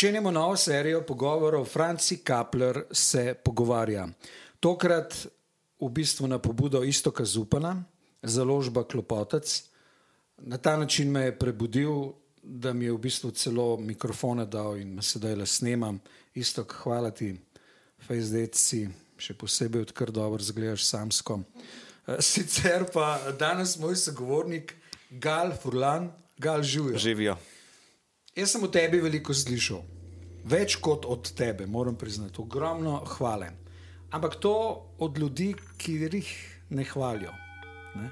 Začenjamo 0.00 0.30
novo 0.30 0.56
serijo 0.56 1.02
pogovorov. 1.02 1.64
Franci 1.64 2.16
Kapler 2.24 2.84
se 2.90 3.34
pogovarja. 3.44 4.08
Tokrat 4.60 5.26
v 5.80 5.88
bistvu 5.92 6.26
na 6.26 6.38
pobudo 6.38 6.80
Istoka 6.82 7.24
Zupana, 7.24 7.84
založba 8.22 8.84
Klopotec. 8.84 9.62
Na 10.38 10.56
ta 10.56 10.76
način 10.76 11.10
me 11.10 11.20
je 11.20 11.38
prebudil, 11.38 11.92
da 12.42 12.72
mi 12.72 12.84
je 12.84 12.92
v 12.92 12.98
bistvu 12.98 13.30
celo 13.30 13.76
mikrofone 13.76 14.46
dal 14.46 14.80
in 14.80 14.94
me 14.94 15.02
sedaj 15.02 15.36
le 15.36 15.46
snemam. 15.46 16.00
Istok, 16.34 16.72
hvala 16.80 17.10
ti, 17.10 17.34
FaceDate 18.00 18.56
si, 18.56 18.86
še 19.20 19.36
posebej 19.36 19.90
odkar 19.90 20.10
dobro 20.10 20.40
zgledaš 20.40 20.88
samsko. 20.88 21.42
Eh, 22.06 22.24
Sicer 22.24 22.88
pa 22.88 23.18
danes 23.36 23.76
moj 23.76 24.00
sogovornik 24.00 24.72
Gal 25.10 25.52
Furlan, 25.52 26.08
Gal 26.38 26.62
živijo. 26.62 26.98
Živijo. 26.98 27.36
Jaz 28.36 28.52
sem 28.54 28.62
o 28.62 28.68
tebi 28.70 29.00
veliko 29.02 29.34
slišal, 29.34 29.82
več 30.44 30.76
kot 30.80 31.06
od 31.08 31.32
tebe, 31.36 31.66
moram 31.66 31.96
priznati, 31.96 32.40
ogromno 32.40 33.00
hvale. 33.16 33.50
Ampak 34.10 34.36
to 34.42 34.54
od 34.98 35.18
ljudi, 35.18 35.54
ki 35.78 35.92
jih 36.02 36.30
ne 36.70 36.84
hvalijo. 36.84 37.32
Ne? 37.94 38.10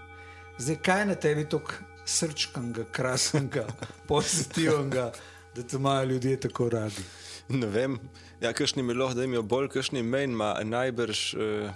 Zdaj, 0.59 0.77
kaj 0.83 1.01
je 1.01 1.07
na 1.07 1.15
tebi 1.15 1.45
tako 1.49 1.73
srčkanga, 2.09 2.85
krasnega, 2.93 3.67
pozitivnega, 4.11 5.13
da 5.55 5.63
te 5.63 5.77
imajo 5.77 6.05
ljudje 6.05 6.41
tako 6.41 6.69
radi? 6.69 7.05
Ne 7.49 7.67
vem, 7.67 7.99
ja, 8.41 8.53
kakšni 8.53 8.83
mi 8.83 8.95
lahko, 8.95 9.15
da 9.15 9.25
imajo 9.25 9.43
bolj, 9.43 9.69
kakšni 9.73 10.03
menj 10.03 10.33
ima 10.33 10.55
najbrž. 10.65 11.35
Eh, 11.35 11.71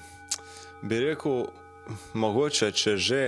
bi 0.83 0.99
rekel, 1.01 1.47
mogoče, 2.15 2.73
če 2.73 2.97
že, 2.97 3.23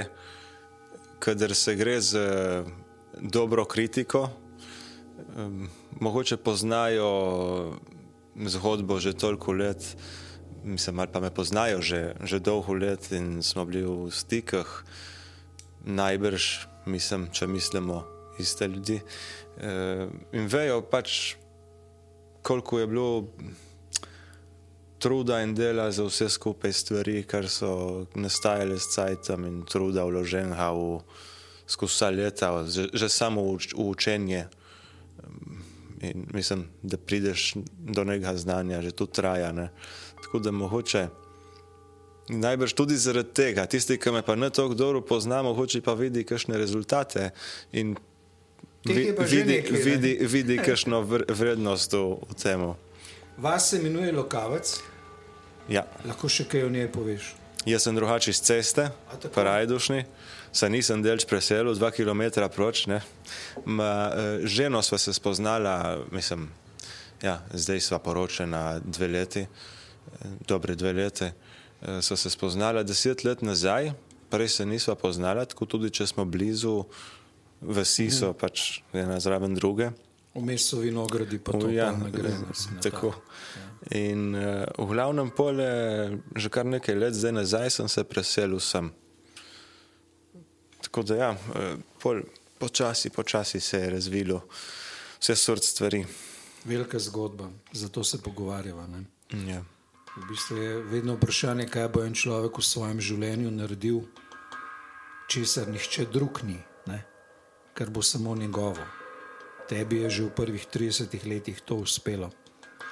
kader 1.19 1.55
se 1.55 1.75
gre 1.75 2.01
z 2.01 2.21
eh, 2.21 2.73
dobro 3.21 3.65
kritiko, 3.65 4.29
eh, 4.29 5.84
mogoče 6.01 6.37
poznajo 6.37 7.79
zgodbo 8.37 9.01
že 9.01 9.13
toliko 9.13 9.53
let, 9.53 9.97
mislim, 10.65 10.99
ali 10.99 11.09
pa 11.13 11.21
me 11.21 11.31
poznajo 11.31 11.81
že, 11.83 12.15
že 12.25 12.39
dolgo 12.39 12.75
let 12.75 13.13
in 13.13 13.43
smo 13.43 13.65
bili 13.65 13.85
v 13.85 14.11
stikah, 14.11 14.85
najbrž, 15.85 16.67
mislim, 16.87 17.29
če 17.33 17.47
mislimo 17.47 18.05
iste 18.39 18.69
ljudi. 18.69 19.01
Eh, 19.57 20.09
in 20.33 20.47
vejo 20.47 20.83
pač, 20.83 21.37
koliko 22.43 22.79
je 22.79 22.87
bilo 22.87 23.29
truda 24.99 25.43
in 25.43 25.55
dela 25.55 25.91
za 25.91 26.05
vse 26.05 26.29
skupaj 26.29 26.73
stvari, 26.73 27.23
kar 27.23 27.49
so 27.49 28.07
nastajale 28.15 28.79
s 28.79 28.95
cajtom 28.95 29.45
in 29.45 29.63
truda 29.69 30.05
vloženega 30.05 30.71
v 30.73 31.03
skozi 31.67 31.93
vsa 31.93 32.09
leta, 32.11 32.49
že, 32.65 32.89
že 32.93 33.09
samo 33.09 33.45
v, 33.53 33.61
v 33.77 33.85
učenje. 33.85 34.49
In 36.01 36.27
mislim, 36.33 36.69
da 36.83 36.97
prideš 36.97 37.55
do 37.79 38.05
nekega 38.05 38.37
znanja, 38.37 38.83
že 38.83 38.91
to 38.91 39.07
traja. 39.07 39.53
Ne? 39.53 39.69
Tako 40.23 40.39
da 40.39 40.51
mogoče. 40.51 41.09
Najbrž 42.29 42.73
tudi 42.73 42.97
zaradi 42.97 43.29
tega, 43.31 43.67
tisti, 43.67 43.99
ki 43.99 44.11
me 44.11 44.23
pa 44.23 44.35
ne 44.35 44.51
tako 44.51 44.75
dobro 44.75 45.01
poznamo, 45.01 45.55
hoče 45.55 45.81
pa 45.81 45.93
vidi, 45.93 46.25
kakšne 46.25 46.57
rezultate 46.57 47.31
in 47.73 47.97
vi, 48.85 49.13
pa 49.17 49.23
vidi, 49.23 49.61
ne? 49.71 50.27
vidi, 50.27 50.57
kakšno 50.57 51.03
vr, 51.03 51.25
vrednost 51.29 51.93
v, 51.93 52.01
v 52.25 52.35
tem. 52.35 52.65
Vas 53.37 53.71
se 53.71 53.77
imenuje 53.77 54.13
Lokavec, 54.13 54.81
Ja. 55.69 55.85
lahko 56.05 56.29
še 56.29 56.45
kaj 56.45 56.65
o 56.65 56.71
njej 56.71 56.89
poveš. 56.93 57.35
Jaz 57.65 57.83
sem 57.83 57.97
drugače 57.97 58.31
iz 58.31 58.41
ceste, 58.41 58.89
A 59.09 59.17
tako? 59.17 59.35
parajdušni, 59.35 60.05
se 60.55 60.69
nisem 60.69 61.03
delč 61.03 61.25
preselil, 61.25 61.75
dva 61.75 61.91
km 61.91 62.23
proč. 62.49 62.87
ne. 62.87 63.01
Ma, 63.67 63.85
eh, 64.09 64.47
ženo 64.47 64.79
sva 64.81 64.97
se 64.97 65.13
spoznala, 65.13 65.75
mislim, 66.11 66.49
ja, 67.21 67.43
zdaj 67.53 67.81
sva 67.83 67.99
poročena 67.99 68.79
dve 68.81 69.09
leti, 69.09 69.41
eh, 69.41 69.49
dobre 70.47 70.75
dve 70.75 70.93
leti. 70.95 71.25
Eh, 71.25 72.01
Sva 72.01 72.17
se 72.17 72.31
spoznala 72.31 72.83
deset 72.83 73.25
let 73.25 73.43
nazaj, 73.43 73.93
prej 74.31 74.49
se 74.51 74.65
nisva 74.65 74.95
poznala, 74.95 75.45
tako 75.45 75.67
tudi 75.67 75.91
če 75.91 76.07
smo 76.07 76.25
blizu, 76.25 76.85
vsi 77.61 78.11
so 78.11 78.27
Mhm. 78.27 78.39
pač 78.39 78.63
ena 78.93 79.19
zraven 79.19 79.55
druge. 79.55 79.91
Vmes 80.35 80.65
so 80.65 80.79
vinogradi, 80.79 81.39
pa 81.39 81.53
to 81.53 81.69
Ja, 81.69 81.93
gre. 82.05 82.31
tako. 82.81 83.11
ta- 83.11 83.21
In 83.93 84.35
uh, 84.35 84.43
v 84.79 84.87
glavnem 84.87 85.31
pole, 85.31 85.69
že 86.35 86.49
kar 86.49 86.65
nekaj 86.65 86.95
let 86.97 87.15
zdaj 87.15 87.33
nazaj 87.35 87.71
sem 87.71 87.89
se 87.89 88.03
preselil 88.03 88.59
sem. 88.59 88.91
Tako 90.95 91.03
da 91.03 91.15
ja, 91.15 91.31
eh, 91.31 91.77
pol, 92.03 92.21
počasi, 92.59 93.11
počasi 93.11 93.61
se 93.61 93.79
je 93.79 93.91
razvilo 93.91 94.45
vse 95.21 95.37
sort 95.37 95.65
stvari. 95.65 96.07
Velika 96.65 96.99
zgodba, 96.99 97.49
zato 97.73 98.05
se 98.05 98.23
pogovarjava. 98.23 98.87
Ne? 98.87 99.05
Ja. 99.53 99.65
V 100.17 100.29
bistvu 100.29 100.57
je 100.57 100.77
vedno 100.83 101.15
vprašanje, 101.15 101.67
kaj 101.67 101.89
bo 101.89 102.05
en 102.05 102.15
človek 102.15 102.59
v 102.59 102.63
svojem 102.63 103.01
življenju 103.01 103.51
naredil, 103.51 104.05
česar 105.27 105.67
nihče 105.69 106.07
drug 106.15 106.45
ni, 106.47 106.61
ne? 106.87 107.01
kar 107.75 107.91
bo 107.91 108.03
samo 108.03 108.37
njegovo. 108.37 108.87
Tebi 109.69 110.05
je 110.05 110.11
že 110.11 110.23
v 110.23 110.31
prvih 110.31 110.67
30 110.71 111.27
letih 111.27 111.59
to 111.61 111.81
uspelo. 111.83 112.31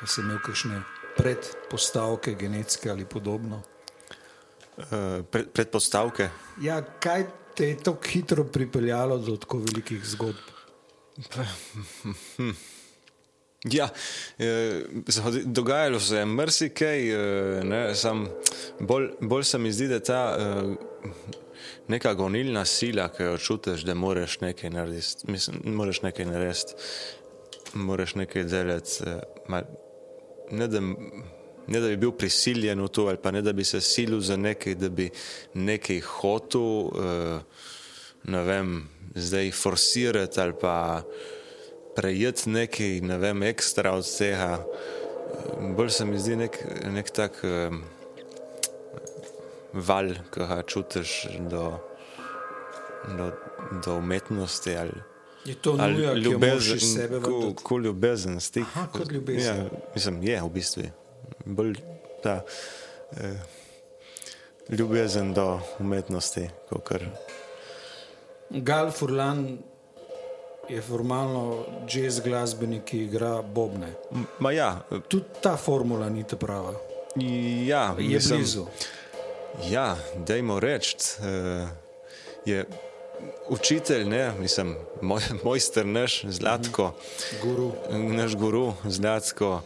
A 0.02 0.06
si 0.10 0.26
imel 0.26 0.42
kakšne 0.42 0.82
predpostavke, 1.14 2.34
genetske 2.34 2.90
ali 2.90 3.06
podobno? 3.06 3.62
Uh, 4.72 5.22
pred, 5.30 5.54
predpostavke. 5.54 6.30
Ja, 6.58 6.80
kaj 6.82 7.41
te 7.54 7.68
je 7.68 7.76
tako 7.76 8.08
hitro 8.08 8.44
pripeljalo 8.44 9.18
do 9.18 9.36
tako 9.36 9.58
velikih 9.58 10.04
zgodb? 10.04 10.36
Ja, 13.64 13.88
eh, 14.38 14.82
dogajalo 15.44 16.00
se 16.00 16.16
je 16.16 16.24
marsikaj, 16.26 17.10
eh, 17.10 17.94
sam 17.94 18.28
bolj, 18.80 19.10
bolj 19.20 19.44
se 19.44 19.58
mi 19.58 19.72
zdi, 19.72 19.88
da 19.88 20.00
ta 20.00 20.36
eh, 20.38 20.74
neka 21.88 22.14
gonilna 22.14 22.64
sila, 22.64 23.08
ki 23.08 23.22
jo 23.22 23.38
čutiš, 23.38 23.84
da 23.86 23.94
moraš 23.94 24.40
nekaj 24.40 24.70
narediti, 24.70 25.30
mislim, 25.30 25.60
moraš 25.64 26.02
nekaj 26.02 26.26
narediti, 26.26 26.74
moraš 27.74 28.14
nekaj 28.14 28.44
delati. 28.44 28.98
eh, 29.06 29.62
Ne 30.50 30.66
da, 30.68 30.80
ne 31.66 31.80
da 31.80 31.88
bi 31.88 31.96
bil 31.96 32.12
prisiljen 32.12 32.80
v 32.82 32.88
to, 32.88 33.06
ali 33.06 33.20
pa 33.22 33.30
ne 33.30 33.42
da 33.42 33.52
bi 33.52 33.64
se 33.64 33.80
silil 33.80 34.20
za 34.20 34.36
nekaj, 34.36 34.74
da 34.74 34.88
bi 34.88 35.10
nekaj 35.54 36.00
hotel, 36.00 36.90
eh, 36.98 37.40
ne 38.24 38.42
vem, 38.42 38.88
zdaj 39.14 39.50
forsirati 39.50 40.40
ali 40.40 40.52
pa 40.60 41.02
prejeti 41.96 42.50
nekaj, 42.50 43.00
ne 43.00 43.18
vem, 43.18 43.42
ekstra 43.42 43.92
od 43.92 44.06
tega. 44.18 44.64
Bolj 45.76 45.90
se 45.90 46.04
mi 46.04 46.18
zdi 46.18 46.36
nek, 46.36 46.58
nek 46.92 47.10
tak 47.10 47.40
um, 47.44 47.82
val, 49.72 50.12
ki 50.32 50.48
ga 50.48 50.60
čutiš 50.66 51.14
do, 51.50 51.64
do, 53.16 53.30
do 53.84 53.96
umetnosti 53.96 54.76
ali, 54.76 55.00
Je 55.44 55.54
to 55.54 55.74
nuja, 55.76 56.14
ki 56.14 56.20
jo 56.30 56.38
iz 56.76 56.84
sebe 56.94 57.18
ko, 57.20 57.54
ko 57.62 57.78
ljubezen 57.78 58.40
stik. 58.40 58.62
Aha, 58.62 58.86
kot 58.92 59.12
ljubezen. 59.12 59.56
Ja, 59.56 59.70
mislim, 59.94 60.22
je 60.22 60.42
v 60.42 60.50
bistvu. 60.54 60.82
Bolj 61.44 61.76
ta 62.22 62.42
eh, 63.16 63.36
ljubezen 64.68 65.34
do 65.34 65.60
umetnosti. 65.78 66.48
Gal 68.50 68.90
Furlan 68.90 69.58
je 70.68 70.82
formalno 70.82 71.64
jazz 71.88 72.20
glasbenik, 72.20 72.84
ki 72.84 73.04
igra 73.04 73.42
bobne. 73.42 73.94
Ma 74.38 74.52
ja, 74.52 74.80
Tudi 75.08 75.24
ta 75.42 75.56
formula 75.56 76.08
ni 76.08 76.24
ta 76.24 76.36
prava. 76.36 76.72
ja 77.66 77.94
Je 77.98 78.08
mislim, 78.14 78.38
blizu. 78.38 78.66
Ja, 79.68 79.96
dajmo 80.26 80.60
reči, 80.60 80.96
uh, 81.18 81.68
je 82.44 82.64
učitelj, 83.48 84.04
ne, 84.04 84.32
mislim, 84.40 84.76
moj, 85.02 85.22
mojster 85.44 85.86
naš, 85.86 86.24
Zlatko, 86.24 86.94
Guru. 87.42 87.72
naš 87.90 88.36
guru, 88.36 88.72
Zlatko, 88.84 89.60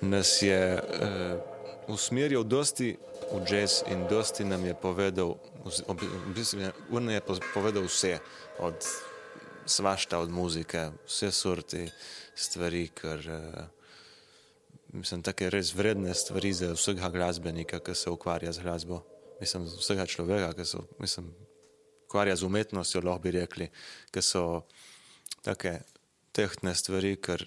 nas 0.00 0.42
je 0.42 0.78
uh, 0.78 1.40
usmeril 1.88 2.44
dosti 2.44 2.96
v 3.32 3.40
jazz 3.46 3.82
in 3.90 4.06
dosti 4.10 4.44
nam 4.44 4.64
je 4.64 4.74
povedal, 4.74 5.36
v 5.64 6.32
bistvu 6.34 6.72
on 6.90 7.10
je 7.10 7.20
povedal 7.54 7.84
vse, 7.84 8.18
od 8.58 8.76
svašta, 9.66 10.18
od 10.18 10.30
muzike, 10.30 10.90
vse 11.06 11.30
sorti 11.30 11.84
stvari, 12.34 12.88
ker 12.94 13.20
uh, 13.28 13.68
mislim, 14.92 15.22
take 15.22 15.50
res 15.50 15.74
vredne 15.74 16.14
stvari 16.14 16.52
za 16.52 16.72
vsega 16.74 17.10
glasbenika, 17.12 17.80
ki 17.80 17.94
se 17.94 18.10
ukvarja 18.10 18.52
z 18.52 18.64
glasbo. 18.64 19.02
Mislim, 19.40 19.66
za 19.68 19.76
vsega 19.76 20.06
človeka, 20.06 20.52
ki 20.52 20.64
se 20.64 20.78
mislim, 20.98 21.30
ukvarja 22.04 22.36
z 22.36 22.42
umetnostjo, 22.42 23.02
lahko 23.04 23.22
bi 23.22 23.30
rekli, 23.38 23.70
ki 24.10 24.22
so 24.22 24.64
take 25.46 25.80
tehtne 26.36 26.74
stvari, 26.74 27.16
ker 27.16 27.46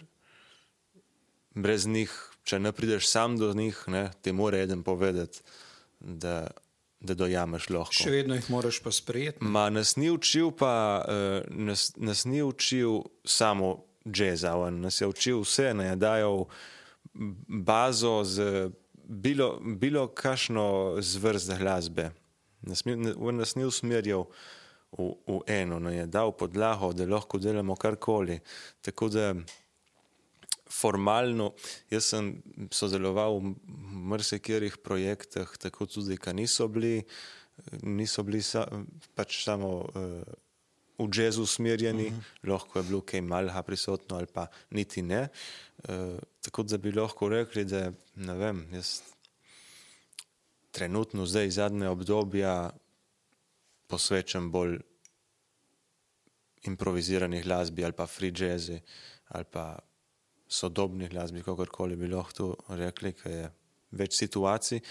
brez 1.56 1.88
njih, 1.88 2.12
če 2.44 2.60
ne 2.60 2.72
prideš 2.76 3.08
sam 3.08 3.38
do 3.38 3.54
njih, 3.54 3.80
ne, 3.88 4.10
ti 4.22 4.32
mora 4.32 4.60
eden 4.64 4.84
povedati, 4.84 5.42
da, 6.00 6.48
da 7.00 7.16
dojameš 7.16 7.70
lahko. 7.70 7.96
Še 7.96 8.12
vedno 8.12 8.36
jih 8.36 8.50
moraš 8.52 8.82
pa 8.84 8.92
sprejeti. 8.92 9.44
Ma 9.44 9.70
nas 9.72 9.96
ni 9.96 10.12
učil, 10.12 10.52
pa 10.60 10.74
uh, 11.04 11.40
nas, 11.50 11.92
nas 11.98 12.26
ni 12.26 12.44
učil 12.44 13.04
samo 13.26 13.78
jazza, 14.06 14.56
on 14.60 14.82
nas 14.84 15.02
je 15.02 15.08
učil 15.08 15.44
vse, 15.44 15.72
ne 15.74 15.92
je 15.92 16.00
dajal 16.00 16.46
bazo 17.48 18.24
z 18.28 18.70
bilo, 19.04 19.60
bilo 19.64 20.08
kakšno 20.08 20.98
zvrst 21.00 21.56
glasbe. 21.60 22.12
Nas, 22.62 22.84
nas 23.32 23.56
ni 23.56 23.66
usmerjal 23.66 24.28
v, 24.98 25.10
v 25.28 25.40
eno, 25.48 25.80
ne 25.80 25.96
je 25.98 26.06
dal 26.08 26.32
podlago, 26.38 26.94
da 26.94 27.08
lahko 27.08 27.40
delamo 27.40 27.76
karkoli. 27.76 28.40
Tako 28.82 29.10
da 29.10 29.34
formalno, 30.74 31.52
jaz 31.92 32.10
sem 32.14 32.32
sodeloval 32.74 33.40
v 33.40 33.54
marsikjerih 34.14 34.80
projektih, 34.84 35.52
tako 35.62 35.86
tudi, 35.86 36.18
ki 36.18 36.34
niso 36.38 36.68
bili, 36.68 37.04
niso 37.84 38.24
bili 38.26 38.42
sa, 38.42 38.66
pač 39.16 39.44
samo 39.44 39.72
uh, 39.84 40.24
v 40.98 41.10
jazzu 41.14 41.44
usmerjeni, 41.44 42.08
uh 42.08 42.14
-huh. 42.14 42.50
lahko 42.52 42.80
je 42.80 42.84
bilo 42.84 43.02
kaj 43.02 43.22
malha 43.22 43.64
prisotno 43.64 44.18
ali 44.18 44.28
pa 44.28 44.48
niti 44.70 45.02
ne. 45.02 45.28
Uh, 45.90 46.18
tako 46.42 46.64
da 46.64 46.78
bi 46.78 46.92
lahko 46.92 47.30
rekli, 47.30 47.66
da 47.66 47.92
ne 48.16 48.34
vem, 48.34 48.68
jaz 48.74 49.02
trenutno 50.72 51.26
zdaj 51.26 51.50
zadnje 51.50 51.88
obdobja 51.88 52.72
posvečam 53.88 54.52
bolj 54.52 54.80
improvizirani 56.64 57.42
glasbi 57.42 57.86
ali 57.86 57.94
pa 57.94 58.08
free 58.08 58.34
jazzi 58.40 58.80
ali 59.28 59.46
pa 59.52 59.80
sodobni 60.54 61.10
glasbi, 61.10 61.44
kakorkoli 61.46 61.98
bi 61.98 62.12
lahko 62.12 62.38
to 62.38 62.78
rekli, 62.78 63.14
ker 63.18 63.32
je 63.32 63.52
več 63.98 64.18
situacij. 64.20 64.82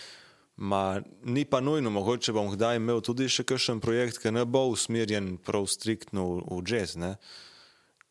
Ma, 0.63 1.01
ni 1.25 1.45
pa 1.49 1.63
nujno, 1.65 1.91
mogoče 1.91 2.35
bom 2.37 2.51
kdaj 2.53 2.77
imel 2.79 3.01
tudi 3.05 3.29
še 3.31 3.47
kakšen 3.49 3.81
projekt, 3.83 4.21
ki 4.21 4.35
ne 4.35 4.45
bo 4.45 4.67
usmerjen 4.71 5.37
prav 5.43 5.67
striktno 5.71 6.27
v, 6.29 6.43
v 6.51 6.63
jazz, 6.69 6.99
ne? 7.01 7.17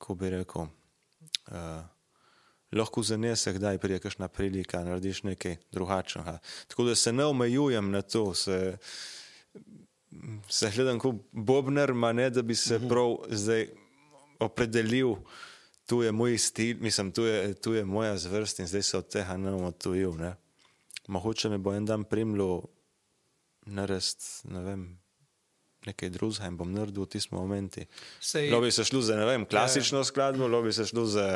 ko 0.01 0.15
bi 0.18 0.31
rekel. 0.33 0.65
Uh, 1.51 1.83
lahko 2.74 3.03
zanese, 3.06 3.54
kdaj 3.54 3.77
pride 3.77 4.00
kakšna 4.01 4.31
prilika, 4.33 4.81
narediš 4.83 5.21
nekaj 5.27 5.59
drugačnega. 5.75 6.39
Tako 6.71 6.88
da 6.89 6.95
se 6.95 7.13
ne 7.13 7.27
omejujem 7.30 7.92
na 7.92 8.01
to, 8.01 8.33
se, 8.33 8.77
se 10.50 10.71
gledam 10.75 11.00
kot 11.00 11.21
Bobner, 11.31 11.94
ma 11.94 12.13
ne 12.13 12.30
da 12.30 12.42
bi 12.42 12.56
se 12.56 12.80
prav 12.89 13.19
zdaj 13.30 13.68
opredelil, 14.42 15.15
tu 15.91 15.99
je 16.01 16.11
moj 16.11 16.38
stil, 16.39 16.77
mislim, 16.79 17.11
tu 17.11 17.25
je, 17.27 17.53
tu 17.53 17.73
je 17.75 17.83
moja 17.85 18.15
zvrst 18.17 18.59
in 18.63 18.67
zdaj 18.67 18.81
se 18.81 18.97
od 18.97 19.07
tega 19.11 19.35
ne 19.38 19.51
bom 19.51 19.65
odtujil. 19.67 20.13
Ne? 20.15 20.35
Mogoče 21.11 21.49
me 21.51 21.57
bo 21.59 21.73
en 21.75 21.83
dan 21.85 22.05
primlo 22.07 22.61
narediti, 23.67 24.47
ne 24.55 24.61
vem, 24.63 24.85
nekaj 25.85 26.13
drugega 26.15 26.47
in 26.47 26.55
bom 26.55 26.71
naredil 26.71 27.03
v 27.03 27.11
tistih 27.11 27.35
momentih. 27.35 27.89
Sej- 28.23 28.47
Lahko 28.53 28.63
bi 28.63 28.71
se 28.71 28.88
šlo 28.88 29.01
za 29.03 29.17
vem, 29.19 29.43
klasično 29.43 30.05
skladbo, 30.07 30.47
lahko 30.47 30.69
bi 30.69 30.73
se 30.79 30.88
šlo 30.88 31.03
za 31.11 31.27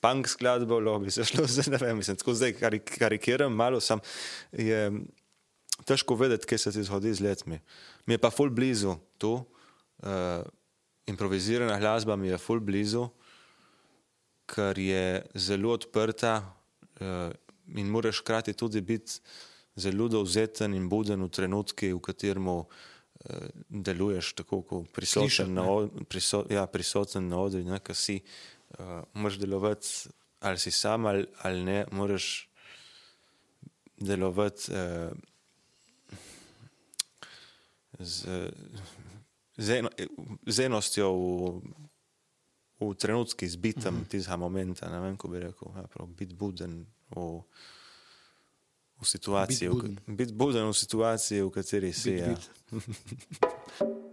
punk 0.00 0.32
skladbo, 0.32 0.80
lahko 0.80 1.04
bi 1.04 1.12
se 1.12 1.28
šlo 1.28 1.44
za 1.44 1.68
ne 1.68 1.76
vem, 1.76 2.00
mislim, 2.00 2.16
tako 2.16 2.34
zdaj 2.40 2.56
karik 2.56 2.96
karikiram 2.96 3.52
malo, 3.52 3.84
sam 3.84 4.00
je 4.52 4.88
težko 5.84 6.16
vedeti, 6.16 6.48
kaj 6.48 6.58
se 6.58 6.72
ti 6.72 6.88
zgodi 6.88 7.12
z 7.12 7.20
letmi. 7.20 7.60
Mi 8.08 8.16
je 8.16 8.18
pa 8.18 8.32
ful 8.32 8.48
blizu 8.48 8.96
tu, 9.20 9.36
uh, 10.00 10.40
improvizirana 11.04 11.76
glasba 11.76 12.16
mi 12.16 12.32
je 12.32 12.38
ful 12.40 12.64
blizu, 12.64 13.10
ker 14.50 14.78
je 14.78 15.22
zelo 15.34 15.74
odprta 15.78 16.34
uh, 16.42 17.30
in 17.78 17.86
moraš 17.86 18.20
hkrati 18.20 18.52
tudi 18.52 18.80
biti 18.80 19.20
zelo 19.76 20.08
dovzeten 20.08 20.74
in 20.74 20.88
buden 20.88 21.22
v 21.24 21.30
trenutki, 21.30 21.92
v 21.94 22.00
katerem 22.02 22.48
uh, 22.48 22.64
deluješ 23.68 24.34
tako, 24.42 24.62
kot 24.62 24.86
Slišati, 24.86 24.96
prisoten 24.96 25.54
ne. 25.54 25.60
na, 25.62 25.68
od, 25.70 25.90
priso, 26.08 26.44
ja, 26.50 26.66
prisoten 26.66 27.28
na 27.28 27.46
ne, 27.48 27.78
ker 27.78 27.96
si, 27.96 28.20
uh, 28.78 29.02
moraš 29.14 29.38
delovati 29.38 29.88
ali 30.40 30.58
si 30.58 30.70
sam 30.70 31.06
ali, 31.06 31.26
ali 31.42 31.64
ne, 31.64 31.84
moraš 31.92 32.48
delovati 33.96 34.72
uh, 34.72 35.12
z, 37.98 38.50
z, 39.56 39.70
eno, 39.70 39.90
z 40.46 40.60
enostjo 40.64 41.12
v, 41.12 41.60
v 42.80 42.94
trenutki, 42.94 43.48
zbitem 43.48 43.94
uh 43.94 44.00
-huh. 44.00 44.08
tistega 44.08 44.36
momenta, 44.36 44.88
ne 44.88 45.00
vem, 45.00 45.16
ko 45.16 45.28
bi 45.28 45.38
rekel, 45.40 45.68
ja, 45.76 45.82
prav, 45.82 46.08
biti 46.08 46.34
buden 46.34 46.86
v, 47.10 47.42
v 49.00 49.04
situaciji, 49.04 49.68
Biti 49.68 49.80
buden. 49.80 50.16
biti 50.16 50.32
buden 50.32 50.68
v 50.68 50.72
situaciji, 50.72 51.42
v 51.42 51.50
kateri 51.50 51.92
si. 51.92 52.10
Bit, 52.10 52.20
Ja. 52.20 52.28
bit. 52.28 52.50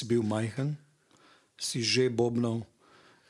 si 0.00 0.08
bil 0.08 0.24
majhen, 0.24 0.72
si 1.60 1.84
že 1.84 2.08
bobnal. 2.08 2.64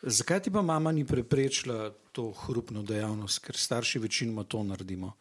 Zakaj 0.07 0.47
ti 0.47 0.51
pa 0.55 0.63
mama 0.63 0.95
ni 0.95 1.03
preprečila 1.03 1.91
to 2.15 2.31
hrupno 2.47 2.87
dejavnost, 2.87 3.43
ker 3.43 3.59
starši 3.59 3.99
večinoma 3.99 4.47
to 4.47 4.63
naredimo? 4.63 5.19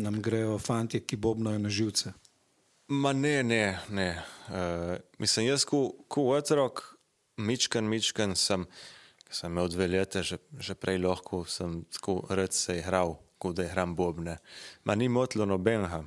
Nam 0.00 0.20
grejo 0.24 0.56
fanti, 0.58 1.00
ki 1.04 1.16
bobnajo 1.20 1.60
na 1.60 1.68
živce. 1.68 2.12
Ma 2.88 3.12
ne, 3.12 3.42
ne, 3.42 3.78
ne. 3.90 4.10
Uh, 4.48 4.96
mislim, 5.18 5.46
jaz, 5.50 5.64
ko, 5.68 5.92
ko 6.08 6.32
otrok, 6.36 6.96
mičkan, 7.36 7.84
mičkan, 7.84 8.36
sem, 8.36 8.66
sem 9.30 9.52
imel 9.52 9.68
dve 9.72 9.88
leta, 9.92 10.22
že, 10.24 10.40
že 10.60 10.76
prej 10.78 11.00
lahko 11.04 11.44
sem 11.48 11.82
tako 11.92 12.22
rad 12.30 12.56
se 12.56 12.78
igral, 12.80 13.16
kot 13.38 13.56
da 13.56 13.68
igram 13.68 13.96
bobne. 13.96 14.38
Ma 14.84 14.94
ni 14.94 15.08
motlo 15.12 15.48
nobenega. 15.48 16.04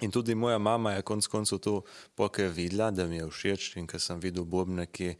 In 0.00 0.10
tudi 0.10 0.34
moja 0.34 0.58
mama 0.58 0.92
je 0.92 1.02
konec 1.02 1.26
koncev 1.26 1.58
to 1.58 1.82
pokaj 2.14 2.48
videla, 2.48 2.90
da 2.90 3.06
mi 3.06 3.16
je 3.16 3.28
všeč 3.30 3.76
in 3.78 3.86
ker 3.86 4.00
sem 4.02 4.18
videl 4.20 4.44
bobne, 4.44 4.86
ki 4.90 5.12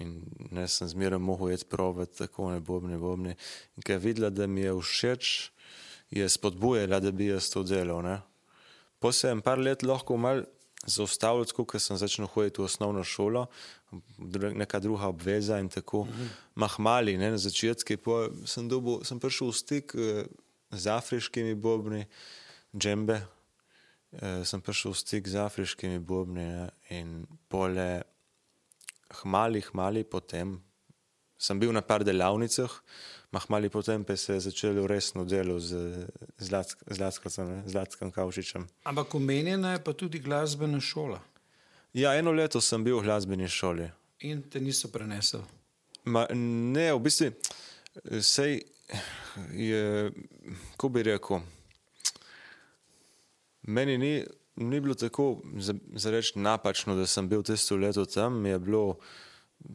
in 0.00 0.22
ne 0.50 0.64
sem 0.68 0.88
zmeraj 0.88 1.20
mogel 1.20 1.52
jeti 1.52 1.68
provati 1.68 2.18
tako 2.24 2.50
ne 2.50 2.60
bobne, 2.60 2.98
bobne. 2.98 3.36
In 3.76 3.84
ker 3.84 3.98
je 3.98 4.04
videla, 4.06 4.30
da 4.30 4.46
mi 4.46 4.64
je 4.64 4.72
všeč, 4.80 5.52
je 6.10 6.28
spodbujala, 6.28 7.00
da 7.00 7.12
bi 7.12 7.28
jaz 7.28 7.50
to 7.52 7.62
delal. 7.62 8.00
Ne? 8.02 8.20
Po 8.98 9.12
se 9.12 9.28
je 9.28 9.40
par 9.44 9.58
let 9.58 9.82
lahko 9.82 10.16
mal 10.16 10.44
zaustavil, 10.86 11.44
tako 11.44 11.66
ker 11.68 11.80
sem 11.80 12.00
začel 12.00 12.26
hoditi 12.26 12.62
v 12.62 12.66
osnovno 12.66 13.04
šolo, 13.04 13.46
neka 14.56 14.80
druga 14.80 15.12
obveza 15.12 15.60
in 15.60 15.68
tako 15.68 16.04
mhm. 16.04 16.32
mahmali, 16.54 17.18
ne, 17.18 17.30
na 17.36 17.38
začetki. 17.38 17.96
Po 17.96 18.26
sem, 18.48 18.68
dobil, 18.68 19.04
sem 19.04 19.20
prišel 19.20 19.52
v 19.52 19.56
stik 19.60 19.94
eh, 19.94 20.24
z 20.72 20.88
afriškimi 20.88 21.54
bobni, 21.54 22.06
džembe, 22.72 23.20
uh, 24.20 24.42
sem 24.44 24.60
prišel 24.60 24.92
v 24.92 25.00
stik 25.00 25.28
z 25.28 25.40
afriškimi 25.42 25.98
bobni 25.98 26.44
ne, 26.44 26.68
in 26.90 27.24
pole, 27.48 28.02
hmali, 29.22 29.62
hmali 29.70 30.04
potem. 30.04 30.60
Sem 31.42 31.58
bil 31.58 31.72
na 31.74 31.82
par 31.82 32.04
delavnicah, 32.06 32.70
mahmali 33.34 33.68
potem 33.68 34.04
pa 34.04 34.16
se 34.16 34.34
je 34.34 34.40
začelo 34.40 34.86
resno 34.86 35.24
delo 35.24 35.58
z 35.58 36.06
Zlatskim 37.66 38.12
Kavšičem. 38.12 38.68
Ampak 38.84 39.14
omenjena 39.14 39.72
je 39.72 39.84
pa 39.84 39.92
tudi 39.92 40.22
glasbena 40.22 40.80
šola. 40.80 41.18
Ja, 41.92 42.14
eno 42.14 42.32
leto 42.32 42.60
sem 42.60 42.84
bil 42.84 43.00
v 43.00 43.04
glasbeni 43.04 43.48
šoli. 43.48 43.90
In 44.22 44.42
te 44.42 44.60
niso 44.60 44.88
prenesel? 44.88 45.42
Ma, 46.04 46.26
ne, 46.34 46.92
v 46.94 47.00
bistvu, 47.02 47.32
sej 48.22 48.62
je, 49.52 50.12
ko 50.76 50.88
bi 50.88 51.02
rekel. 51.02 51.42
Meni 53.62 53.98
ni, 53.98 54.24
ni 54.56 54.80
bilo 54.80 54.94
tako, 54.94 55.42
za, 55.58 55.74
za 55.94 56.10
reči, 56.10 56.38
napačno, 56.38 56.96
da 56.96 57.06
sem 57.06 57.28
bil 57.28 57.42
tisto 57.42 57.76
leto 57.76 58.04
tam. 58.04 58.42
Bilo, 58.42 58.96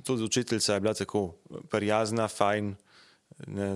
tudi 0.03 0.23
učiteljica 0.23 0.73
je 0.73 0.79
bila 0.79 0.93
tako 0.93 1.35
prijazna, 1.71 2.27
fajn, 2.27 2.75
ne, 3.47 3.75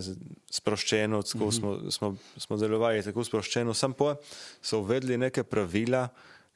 sproščeno, 0.51 1.21
tako 1.21 1.45
mm 1.45 1.49
-hmm. 1.49 1.59
smo, 1.59 1.91
smo, 1.91 2.15
smo 2.37 2.57
delovali 2.57 3.03
tako 3.03 3.23
sproščeno. 3.23 3.73
Sam 3.73 3.93
pa 3.93 4.15
so 4.61 4.79
uvedli 4.79 5.17
neke 5.17 5.43
pravila, 5.43 6.07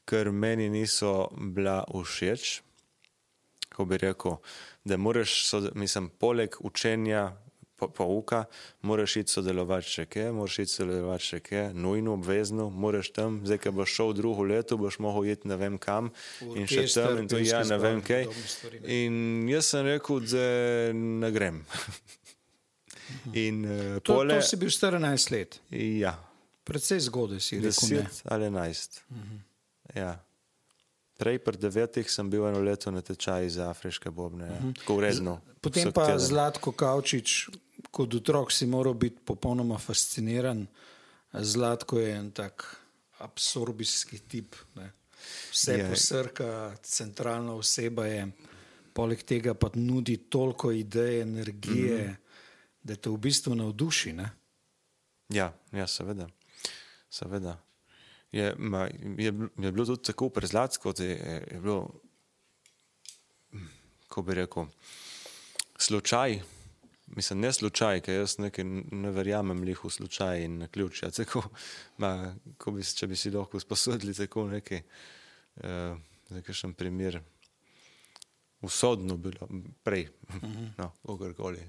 ker 0.06 0.32
meni 0.32 0.70
niso 0.70 1.30
bila 1.38 1.84
všeč. 2.04 2.62
Ko 3.76 3.86
bi 3.86 3.98
rekel, 3.98 4.38
da 4.84 4.98
moraš, 4.98 5.52
mislim, 5.74 6.10
poleg 6.10 6.56
učenja 6.60 7.45
pouka, 7.78 8.44
moraš 8.82 9.16
iti 9.16 9.32
sodelovati 9.32 9.90
še 9.90 10.06
kaj, 10.06 10.30
moraš 10.36 10.60
iti 10.64 10.72
sodelovati 10.72 11.26
še 11.26 11.40
kaj, 11.44 11.66
nujno, 11.74 12.14
obvezno, 12.16 12.70
moraš 12.70 13.12
tam, 13.16 13.42
zdaj, 13.46 13.60
ki 13.66 13.74
boš 13.76 13.96
šel 13.98 14.14
drugo 14.18 14.46
leto, 14.48 14.78
boš 14.80 15.00
mogel 15.04 15.32
iti 15.34 15.50
ne 15.52 15.58
vem 15.60 15.80
kam 15.82 16.12
in 16.56 16.70
še 16.72 16.86
tam 16.94 17.20
in 17.24 17.32
to 17.32 17.42
ja, 17.44 17.64
ne 17.68 17.80
vem 17.82 18.04
kaj. 18.06 18.30
In 18.84 19.18
jaz 19.52 19.74
sem 19.74 19.88
rekel, 19.88 20.24
da 20.32 20.46
ne 20.96 21.32
grem. 21.36 21.66
in, 23.34 23.66
uh, 23.66 23.98
to, 24.00 24.14
pole, 24.14 24.40
to 24.40 24.48
si 24.48 24.60
bil 24.62 24.72
14 24.72 25.34
let. 25.36 25.60
Ja. 25.76 26.16
Predvsej 26.66 27.04
zgodaj 27.10 27.44
si 27.44 27.60
rekel. 27.62 28.08
10 28.08 28.24
ali 28.34 28.50
11. 28.50 29.02
Uh 29.10 29.18
-huh. 29.18 29.44
Ja. 30.00 30.14
Prej, 31.18 31.40
pred 31.40 31.60
devetih, 31.60 32.10
sem 32.12 32.30
bil 32.30 32.44
eno 32.48 32.60
leto 32.60 32.92
na 32.92 33.02
tečaju 33.02 33.50
za 33.50 33.70
afriške 33.70 34.12
bobne, 34.12 34.46
uh 34.46 34.64
-huh. 34.64 34.76
tako 34.80 34.96
uredno. 34.96 35.42
Potem 35.62 35.92
pa 35.92 36.06
teden. 36.06 36.20
Zlatko 36.20 36.72
Kavčič, 36.72 37.50
kot 37.92 38.14
otrok 38.14 38.52
si 38.52 38.66
moral 38.66 38.94
biti 38.94 39.24
popolnoma 39.26 39.78
fasciniran. 39.78 40.68
Zlatko 41.34 42.00
je 42.00 42.12
en 42.16 42.32
tak 42.32 42.82
absorbijski 43.18 44.20
tip, 44.20 44.56
ne. 44.76 44.92
vse 45.52 45.74
je 45.74 45.90
posrka, 45.90 46.76
centralna 46.84 47.54
oseba 47.54 48.06
je, 48.06 48.28
poleg 48.94 49.24
tega 49.24 49.54
pa 49.54 49.70
nudi 49.74 50.18
toliko 50.18 50.72
idej, 50.72 51.22
energije, 51.22 52.04
mm 52.04 52.12
-hmm. 52.12 52.16
da 52.84 52.96
te 52.96 53.10
v 53.10 53.18
bistvu 53.18 53.56
navduši. 53.56 54.14
Ne. 54.14 54.30
Ja, 55.30 55.54
ja, 55.72 55.88
seveda. 55.88 56.28
seveda. 57.10 57.58
Je, 58.36 58.50
ma, 58.60 58.88
je, 59.18 59.32
je 59.58 59.72
bilo 59.72 59.86
tudi 59.86 60.04
tako 60.04 60.30
prezlatko, 60.30 60.92
da 60.92 61.06
je, 61.06 61.46
je 61.52 61.60
bilo, 61.64 61.88
kako 64.08 64.22
bi 64.28 64.36
rekel, 64.42 64.68
slučaj 65.78 66.42
mislim, 67.06 67.40
ne 67.40 67.54
slučaj, 67.54 68.02
ker 68.02 68.16
jaz 68.16 68.38
nekaj 68.40 68.66
ne 68.92 69.12
verjamem 69.12 69.62
v 69.62 69.90
slučaj 69.90 70.44
in 70.44 70.58
na 70.58 70.68
ključ. 70.68 71.04
Ja, 71.04 71.12
tako, 71.12 71.44
ma, 71.98 72.36
bi, 72.72 72.84
če 72.84 73.08
bi 73.08 73.16
si 73.16 73.32
lahko 73.32 73.60
sposodili 73.60 74.14
tako 74.14 74.48
nekaj, 74.50 74.82
uh, 75.56 75.98
za 76.30 76.42
kakšen 76.42 76.74
primer, 76.74 77.22
usodno 78.62 79.18
bilo 79.18 79.48
prej, 79.84 80.08
uh 80.30 80.36
mhm. 80.36 80.48
-huh. 80.48 80.70
no, 80.78 80.92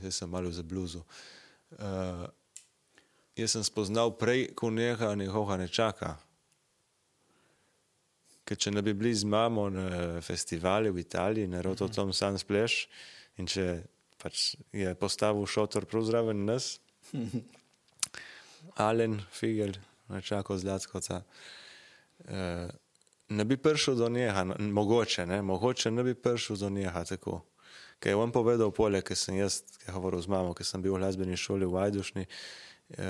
zdaj 0.01 0.13
sem 0.13 0.31
malo 0.31 0.51
za 0.51 0.63
bluzu. 0.63 1.03
Uh, 1.71 2.27
jaz 3.37 3.51
sem 3.51 3.65
spoznal 3.65 4.17
prej, 4.19 4.55
ko 4.55 4.71
neha 4.71 5.15
nekoga 5.15 5.57
ne 5.57 5.69
čaka. 5.69 6.17
Ker 8.47 8.59
če 8.63 8.71
ne 8.71 8.83
bi 8.83 8.95
bili 8.95 9.15
z 9.15 9.27
mamo 9.27 9.67
na 9.71 10.21
festivali 10.23 10.91
v 10.95 11.03
Italiji, 11.03 11.51
na 11.51 11.63
Rototom 11.63 12.09
uh 12.09 12.15
-huh. 12.15 12.19
Sun 12.19 12.39
Splash, 12.39 12.87
in 13.37 13.47
če 13.47 13.83
pač 14.23 14.55
je 14.73 14.95
postavil 14.95 15.47
šotor 15.47 15.85
prav 15.85 16.05
zraven 16.05 16.45
nas. 16.45 16.81
Alen, 18.89 19.21
Figel, 19.33 19.73
nečako 20.09 20.59
zlatkoca. 20.59 21.23
E, 22.25 22.69
ne 23.29 23.45
bi 23.45 23.57
prišel 23.57 23.95
do 23.95 24.09
njega, 24.09 24.45
mogoče, 24.59 25.27
ne, 25.27 25.43
mogoče 25.43 25.91
ne 25.91 26.03
bi 26.03 26.15
prišel 26.15 26.57
do 26.57 26.71
njega 26.71 27.05
tako. 27.05 27.43
Ker 27.99 28.13
je 28.13 28.17
on 28.17 28.33
povedal 28.33 28.71
polje, 28.71 29.01
ker 29.03 29.17
sem 29.17 29.39
jaz, 29.39 29.63
ki 29.79 29.89
je 29.89 29.95
govoril 29.95 30.21
z 30.21 30.29
mamo, 30.29 30.55
ker 30.55 30.67
sem 30.67 30.83
bil 30.83 30.95
v 30.95 31.01
glasbeni 31.01 31.37
šoli 31.37 31.65
v 31.65 31.73
Vajdušni, 31.73 32.27
e, 32.99 33.07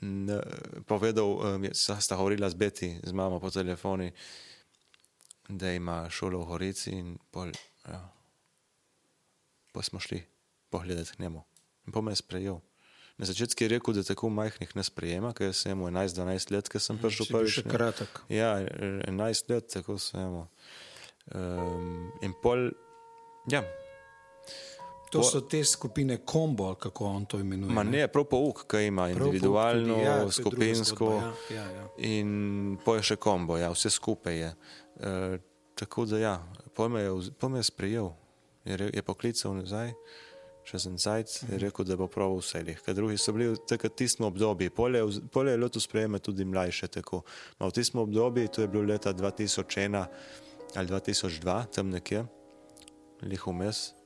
ne, 0.00 0.38
povedal, 0.86 1.58
e, 1.64 1.74
sta 1.74 2.16
govorila 2.16 2.50
z 2.50 2.54
Beti, 2.54 2.90
z 3.02 3.12
mamo 3.12 3.40
po 3.40 3.50
telefoni, 3.50 4.12
da 5.48 5.72
ima 5.72 6.06
šolo 6.10 6.42
v 6.44 6.48
Horici 6.52 6.92
in 6.92 7.16
pol, 7.30 7.52
ja 7.88 8.18
pa 9.78 9.82
smo 9.82 10.00
šli 10.00 10.22
pogledati 10.70 11.10
k 11.10 11.18
njemu. 11.18 11.42
In 11.86 11.92
pa 11.92 12.00
me 12.00 12.12
je 12.12 12.16
sprejel. 12.16 12.58
Na 13.18 13.26
začetku 13.26 13.64
je 13.64 13.68
rekel, 13.68 13.94
da 13.94 14.02
tako 14.02 14.28
majhnih 14.28 14.76
ne 14.76 14.84
sprejema, 14.84 15.32
ker 15.32 15.54
sem 15.54 15.72
imel 15.72 15.92
11-12 15.92 16.52
let, 16.52 16.68
ker 16.68 16.82
sem 16.82 16.96
mm, 16.96 17.02
prišel 17.02 17.26
prvič. 17.30 17.52
Še 17.54 17.62
kratek. 17.62 18.18
Ja, 18.28 18.56
11 18.58 19.52
let, 19.52 19.68
tako 19.70 19.98
sem. 20.02 20.34
Um, 21.34 22.10
in 22.26 22.34
pol, 22.42 22.70
ja. 23.50 23.62
To 25.10 25.22
so 25.24 25.40
te 25.40 25.62
skupine 25.64 26.18
kombo, 26.24 26.74
kako 26.74 27.04
on 27.04 27.26
to 27.26 27.40
imenuje. 27.40 27.72
Ma 27.72 27.82
ne, 27.82 28.04
prav 28.12 28.26
pouk, 28.28 28.66
ki 28.68 28.82
ima 28.90 29.08
individualno, 29.08 29.94
tudi, 29.94 30.04
ja, 30.04 30.30
skupinsko. 30.30 31.10
Ja, 31.14 31.32
ja, 31.56 31.64
ja. 31.78 31.88
In 32.10 32.76
pa 32.84 32.98
je 32.98 33.08
še 33.12 33.16
kombo, 33.16 33.56
ja, 33.56 33.72
vse 33.72 33.90
skupaj 33.90 34.36
je. 34.36 34.54
Uh, 34.98 35.38
tako 35.78 36.04
da 36.10 36.18
ja, 36.20 36.34
pojme 36.76 37.06
je, 37.06 37.12
pojme 37.40 37.62
je 37.62 37.70
sprejel 37.70 38.10
je, 38.68 38.90
je 38.94 39.02
poklical 39.02 39.54
nazaj, 39.56 39.92
še 40.68 40.80
za 40.82 40.92
nazaj, 40.92 41.24
je 41.48 41.58
rekel, 41.62 41.86
da 41.88 41.96
bo 41.96 42.08
prav 42.12 42.36
vse. 42.38 42.60
Ker 42.84 42.96
drugi 42.96 43.18
so 43.20 43.32
bili 43.36 43.56
takrat 43.68 43.96
tistem 43.96 44.26
obdobju, 44.28 44.72
polje 44.74 45.00
je 45.00 45.56
bilo 45.56 45.68
to 45.68 45.80
sprejeme 45.80 46.18
tudi 46.18 46.44
mlajše. 46.44 46.90
Tako. 47.00 47.22
Ma 47.58 47.70
v 47.70 47.76
tistem 47.78 48.02
obdobju, 48.02 48.48
to 48.52 48.62
je 48.62 48.68
bilo 48.68 48.84
leta 48.84 49.14
2001 49.14 50.04
ali 50.76 50.88
2002, 50.88 51.62
tam 51.72 51.88
nekje, 51.90 52.26
liho 53.24 53.52
mes. 53.56 53.97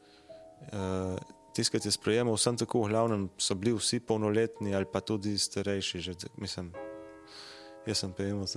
Uh, 0.72 1.18
Tiskati 1.52 1.88
je 1.88 1.92
sprejemal, 1.92 2.32
vsem 2.32 2.56
tako, 2.56 2.80
v 2.86 2.94
glavnem 2.94 3.26
so 3.36 3.54
bili 3.54 3.74
vsi 3.76 4.00
polnoletni 4.00 4.72
ali 4.74 4.88
pa 4.88 5.02
tudi 5.04 5.36
starejši. 5.38 5.98
Že, 6.00 6.12
mislim, 6.40 6.72
jaz 7.86 8.00
sem 8.00 8.12
pa 8.16 8.24
imel 8.24 8.48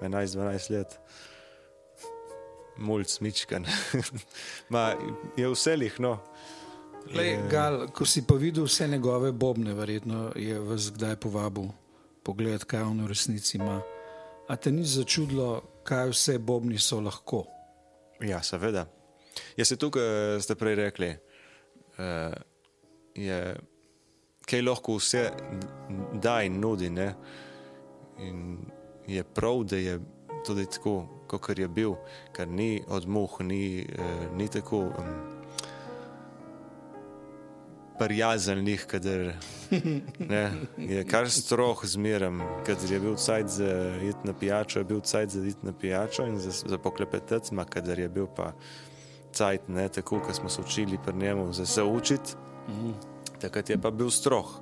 11-12 0.00 0.70
let 0.70 0.98
mulj 2.78 3.04
smičkan. 3.04 3.66
je 5.40 5.48
vse 5.48 5.76
lih. 5.76 6.00
No. 6.00 6.18
Lej, 7.14 7.38
gal, 7.50 7.86
ko 7.94 8.06
si 8.06 8.22
pa 8.26 8.34
videl 8.34 8.66
vse 8.66 8.88
njegove 8.88 9.32
bobne, 9.32 9.74
verjetno 9.74 10.32
je 10.36 10.58
vas 10.58 10.90
kdaj 10.90 11.16
povabil 11.16 11.70
pogled, 12.22 12.64
kaj 12.66 12.82
on 12.82 13.04
v 13.04 13.10
resnici 13.10 13.56
ima. 13.58 13.80
A 14.48 14.56
te 14.56 14.70
ni 14.70 14.84
začudilo, 14.84 15.62
kaj 15.86 16.10
vse 16.10 16.38
bobni 16.38 16.78
so 16.78 17.00
lahko? 17.00 17.44
Ja, 18.20 18.42
seveda. 18.42 18.86
Jaz 19.56 19.68
se 19.68 19.76
tukaj 19.76 20.40
ste 20.40 20.54
prej 20.54 20.74
rekli, 20.74 21.14
uh, 21.98 22.34
je, 23.14 23.56
kaj 24.46 24.62
lahko 24.62 24.98
vse 25.00 25.30
da 26.12 26.42
in 26.42 26.60
nudi. 26.60 26.90
Ne? 26.90 27.14
In 28.18 28.58
je 29.06 29.24
prav, 29.24 29.64
da 29.64 29.76
je 29.76 30.00
tudi 30.46 30.66
tako, 30.66 30.98
kot 31.26 31.58
je 31.58 31.68
bil, 31.68 31.96
ker 32.32 32.48
ni 32.48 32.82
od 32.88 33.08
muh, 33.08 33.40
ni, 33.40 33.86
uh, 33.98 34.36
ni 34.36 34.48
tako. 34.48 34.86
Um, 34.98 35.16
Prijazen 37.96 38.66
jih, 38.68 38.82
kader 38.84 39.30
ne, 40.32 40.42
je 40.76 41.04
kar 41.08 41.30
stroh 41.32 41.80
zmerem, 41.88 42.42
kader 42.66 42.92
je 42.92 42.98
bil 43.00 43.14
cajt 43.16 43.48
za 43.48 43.70
id 44.04 44.26
na 44.28 44.34
pijačo, 44.36 44.82
je 44.82 44.84
bil 44.84 45.00
cajt 45.00 45.32
za 45.32 45.40
id 45.40 45.64
na 45.64 45.72
pijačo 45.72 46.26
in 46.28 46.36
za, 46.38 46.52
za 46.52 46.78
poklepetec, 46.78 47.48
ma 47.56 47.64
kader 47.64 48.04
je 48.04 48.08
bil 48.12 48.28
pa 48.36 48.50
cajt, 49.36 49.68
ne, 49.68 49.88
tako, 49.88 50.20
kot 50.24 50.36
smo 50.36 50.48
se 50.48 50.60
učili 50.60 50.98
pri 51.04 51.16
njemu, 51.16 51.52
za 51.52 51.66
se 51.66 51.82
učiti, 51.82 52.34
mm. 52.68 52.92
takrat 53.40 53.70
je 53.70 53.78
pa 53.80 53.90
bil 53.90 54.10
stroh. 54.10 54.60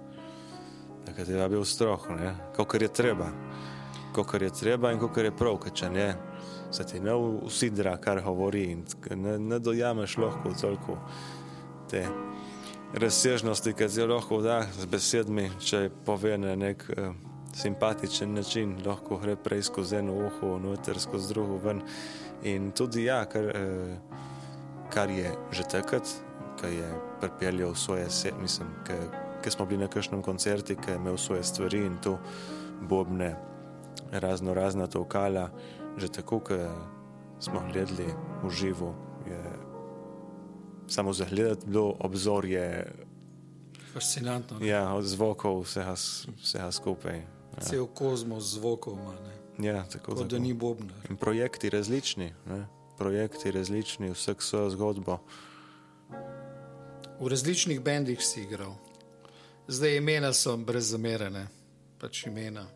Takrat 1.06 1.28
je 1.28 1.38
pa 1.38 1.48
bil 1.48 1.64
stroh, 1.64 2.08
kot 2.56 2.82
je 2.82 2.88
treba. 2.88 3.30
Kot 4.12 4.42
je 4.42 4.50
treba 4.50 4.92
in 4.92 4.98
kot 4.98 5.16
je 5.16 5.36
prav, 5.36 5.58
ker 5.62 5.72
če 5.72 5.90
ne, 5.90 6.08
se 6.70 6.86
ti 6.86 7.00
ne 7.00 7.14
usidra, 7.14 7.96
kar 7.96 8.22
govori 8.22 8.64
in 8.72 8.84
ne, 9.16 9.38
ne 9.38 9.58
dojameš 9.58 10.16
lahko 10.18 10.54
toliko 10.60 10.98
te 11.90 12.06
razsežnosti, 12.94 13.72
ki 13.72 13.88
se 13.88 14.06
lahko 14.06 14.40
da 14.42 14.62
z 14.78 14.86
besedami, 14.86 15.48
če 15.60 15.88
pove 16.06 16.38
na 16.38 16.54
nek 16.56 16.84
uh, 16.90 17.14
simpatičen 17.54 18.34
način, 18.34 18.76
lahko 18.86 19.18
gre 19.22 19.36
prej 19.36 19.62
skozi 19.70 19.96
eno 19.96 20.14
uho, 20.26 20.58
noter 20.58 20.98
skozi 21.00 21.34
drugo 21.34 21.58
ven. 21.64 21.82
In 22.44 22.70
tudi 22.70 23.04
ja, 23.04 23.24
kar, 23.30 23.50
uh, 23.50 24.22
kar 24.94 25.10
je 25.10 25.34
že 25.50 25.62
takrat, 25.70 26.08
ki 26.60 26.66
je 26.66 26.88
pripeljal 27.20 27.74
svoje 27.74 28.10
sebe, 28.10 28.38
mislim, 28.42 28.68
ki 29.42 29.50
smo 29.50 29.66
bili 29.66 29.84
na 29.84 29.88
kakšnem 29.88 30.22
koncertu, 30.22 30.76
ki 30.76 30.90
je 30.90 30.96
imel 30.96 31.16
svoje 31.16 31.44
stvari 31.44 31.86
in 31.86 31.98
tu 32.02 32.18
bobne, 32.88 33.36
razno 34.12 34.54
razna 34.54 34.86
tokala, 34.86 35.50
že 35.96 36.08
tako, 36.08 36.40
ki 36.40 36.58
smo 37.40 37.60
gledali 37.72 38.06
v 38.42 38.50
živo 38.50 38.94
samo 40.88 41.12
za 41.12 41.26
gledati 41.30 41.66
bilo 41.66 41.96
obzorje. 42.00 42.92
Fascinantno. 43.92 44.58
Ja, 44.60 44.94
od 44.94 45.04
zvokov 45.04 45.62
vsega, 45.62 45.94
vsega 46.42 46.72
skupaj. 46.72 47.18
Ja. 47.18 47.60
Cel 47.60 47.86
kozmos 47.86 48.44
zvokov 48.44 48.98
ima. 48.98 49.14
Ja, 49.58 49.84
tako, 49.84 50.14
tako. 50.14 50.24
da 50.24 50.38
ni 50.38 50.52
bobna. 50.52 50.92
Projekti 51.20 51.70
različni, 51.70 52.34
ne? 52.46 52.66
Projekti 52.98 53.50
različni, 53.50 54.10
vsak 54.10 54.42
svojo 54.42 54.70
zgodbo. 54.70 55.18
V 57.20 57.28
različnih 57.28 57.80
bendih 57.80 58.22
si 58.22 58.42
igral. 58.42 58.74
Zdaj 59.68 59.96
imena 59.96 60.32
so 60.32 60.56
brez 60.56 60.90
zamerene, 60.90 61.46
pač 62.00 62.26
imena. 62.26 62.66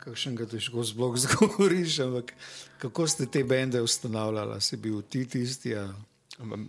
Kakšen 0.00 0.36
ga 0.36 0.46
težko 0.46 0.84
zblok 0.84 1.18
zgovoriš, 1.24 1.98
ampak 2.06 2.32
kako 2.78 3.06
ste 3.06 3.26
te 3.26 3.44
bende 3.44 3.82
ustanavljali? 3.82 4.60
Si 4.60 4.76
bil 4.76 5.02
ti 5.02 5.28
tisti? 5.28 5.70
Ja? 5.70 5.88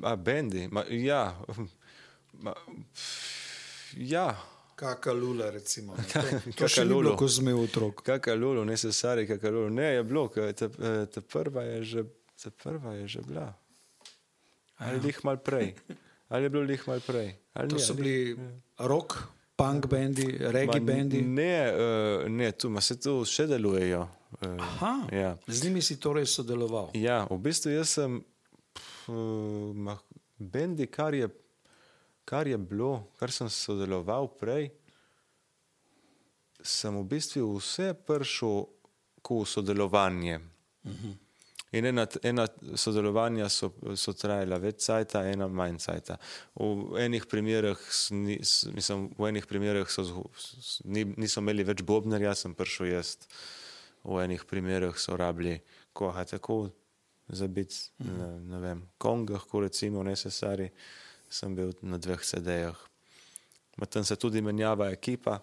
A 0.03 0.15
bendi, 0.15 0.67
ma, 0.67 0.83
ja. 0.89 1.36
Ma, 2.41 2.53
ja. 3.98 4.38
Kakšna 4.75 5.13
lula, 5.13 5.50
recimo. 5.50 5.95
Kakšna 6.60 6.83
lula, 6.83 7.15
ko 7.15 7.27
smo 7.29 7.50
imeli 7.50 7.63
otrok. 7.63 8.01
Kakšna 8.03 8.33
lula, 8.33 8.66
ne 8.66 8.77
se 8.77 8.92
sari, 8.92 9.27
kakšna 9.27 9.50
lula. 9.50 9.70
Ne, 9.70 9.94
je 9.94 10.03
bilo, 10.03 10.27
ta, 10.27 10.70
ta 11.05 11.22
prva 11.22 11.63
je 11.63 11.83
že, 11.83 12.03
ta 12.44 12.50
prva 12.50 12.94
je 12.94 13.08
že 13.08 13.22
bila. 13.22 13.54
Ali 14.77 14.98
je 14.98 15.14
jih 15.14 15.20
mal 15.24 15.38
prej? 15.38 15.75
Ali 16.30 16.44
je 16.44 16.50
bilo 16.50 16.64
jih 16.64 16.88
mal 16.88 17.00
prej? 17.00 17.36
Ali 17.54 17.70
to 17.70 17.75
ni, 17.75 17.82
so 17.82 17.94
bili 17.94 18.32
ja. 18.32 18.88
rock, 18.88 19.14
punk 19.56 19.88
bendi, 19.88 20.40
ma, 20.42 20.80
bendi? 20.80 21.22
Ne, 21.22 21.74
uh, 21.74 22.30
ne, 22.30 22.51
tu 22.51 22.72
se 22.82 22.98
tu 23.00 23.22
še 23.25 23.46
delujejo. 23.48 24.08
Uh, 24.42 24.56
Aha, 24.58 24.94
ja. 25.12 25.38
z 25.48 25.64
njimi 25.64 25.82
si 25.82 26.00
torej 26.00 26.25
sodeloval. 26.25 26.90
Ja, 26.98 27.27
v 27.30 27.38
bistvu 27.38 27.75
jaz 27.75 27.94
sem 28.00 28.22
uh, 29.12 29.98
bendi, 30.40 30.88
kar 30.88 31.14
je, 31.14 31.30
kar 32.25 32.48
je 32.48 32.58
bilo, 32.58 33.12
kar 33.20 33.32
sem 33.32 33.50
sodeloval 33.51 34.32
prej, 34.40 34.72
sem 36.64 36.96
v 36.96 37.04
bistvu 37.12 37.58
vse 37.60 37.92
prišel 38.08 38.64
v 39.30 39.44
sodelovanje. 39.46 40.40
Uh 40.82 40.90
mhm. 40.90 41.12
-huh. 41.12 41.30
In 41.72 41.86
ena, 41.88 42.03
ena 42.27 42.48
sodelovanja 42.75 43.48
so, 43.50 43.70
so 43.96 44.12
trajala 44.18 44.57
več 44.60 44.81
cajta, 44.84 45.22
ena 45.31 45.48
manj 45.48 45.77
cajta. 45.79 46.18
V 46.60 47.00
enih 47.00 47.27
primerih, 47.31 47.79
mislim, 48.12 49.05
v 49.16 49.29
enih 49.29 49.48
primerih 49.48 49.92
so, 49.92 50.03
ni, 50.84 51.05
niso 51.16 51.40
imeli 51.40 51.64
več 51.68 51.86
bobnerja, 51.88 52.36
sem 52.36 52.55
prišel 52.60 52.92
jaz. 52.92 53.16
V 54.03 54.20
enih 54.25 54.44
primerih 54.50 55.00
so 55.00 55.16
rabili 55.16 55.62
koha 55.96 56.25
tako 56.27 56.66
za 57.31 57.48
biti 57.48 57.75
mm. 58.03 58.18
na, 58.18 58.27
na 58.51 58.60
vem, 58.60 58.84
Kongah, 58.98 59.48
ko 59.48 59.64
recimo 59.64 60.03
necesari, 60.03 60.68
sem 61.31 61.55
bil 61.55 61.72
na 61.88 62.01
dveh 62.01 62.20
CD-jih. 62.20 62.88
Tam 63.88 64.03
se 64.03 64.20
tudi 64.20 64.42
menjava 64.44 64.92
ekipa, 64.92 65.40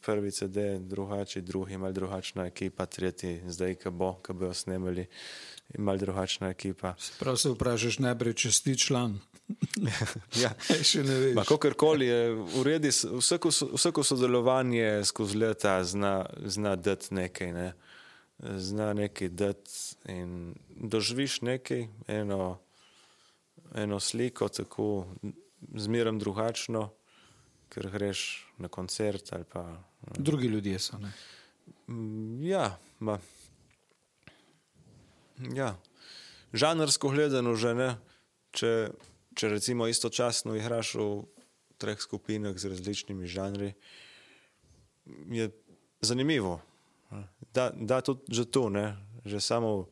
prvi 0.00 0.30
CD, 0.30 0.78
drugačni, 0.80 1.42
drugi, 1.42 1.76
malo 1.76 1.92
drugačna 1.92 2.46
ekipa, 2.46 2.86
tretji, 2.86 3.40
zdaj, 3.46 3.74
ki 3.74 3.90
bo, 3.90 4.14
ki 4.22 4.32
bojo 4.32 4.54
snemali, 4.54 5.06
malo 5.78 5.98
drugačna 5.98 6.50
ekipa. 6.50 6.94
Prav 7.18 7.36
se 7.36 7.52
vprašaš 7.54 7.98
najprej, 7.98 8.34
če 8.34 8.52
si 8.52 8.76
član. 8.78 9.18
ja, 10.42 10.52
še 10.82 11.02
ne 11.06 11.18
veš. 11.22 11.42
Kakorkoli 11.48 12.06
je, 12.06 12.22
uredi, 12.60 12.90
vsako, 12.92 13.52
vsako 13.74 14.04
sodelovanje 14.04 15.04
skozi 15.08 15.38
leta 15.38 15.78
zna, 15.84 16.26
zna 16.44 16.76
dati 16.76 17.14
nekaj. 17.14 17.52
Ne 17.52 17.72
zna 18.42 18.92
nekaj 18.92 19.28
dati 19.28 19.70
in 20.04 20.54
doživiš 20.70 21.40
nekaj, 21.40 21.88
eno, 22.06 22.58
eno 23.74 24.00
sliko, 24.00 24.48
tako 24.48 25.06
zmeraj 25.74 26.18
drugačno, 26.18 26.90
ker 27.72 27.90
greš 27.92 28.46
na 28.58 28.68
koncert. 28.68 29.32
Pa, 29.52 29.64
Drugi 30.16 30.48
ljudje 30.48 30.78
so. 30.78 30.98
Ne? 30.98 31.12
Ja, 32.48 32.78
ma, 33.00 33.18
ja. 35.54 35.76
žanrsko 36.52 37.12
gledano, 37.12 37.54
že 37.54 37.74
ne. 37.74 37.90
Če, 38.56 38.90
če 39.36 39.52
recimo 39.52 39.86
istočasno 39.88 40.56
igraš 40.56 40.94
v 40.96 41.08
treh 41.78 42.00
skupinah 42.00 42.56
z 42.58 42.72
različnimi 42.72 43.28
žanri, 43.28 43.74
je 45.28 45.50
zanimivo 46.00 46.58
da, 47.54 47.70
da 47.74 48.00
tudi 48.00 48.20
že 48.28 48.44
tu, 48.44 48.68
ne? 48.70 48.96
že 49.24 49.40
samo 49.40 49.88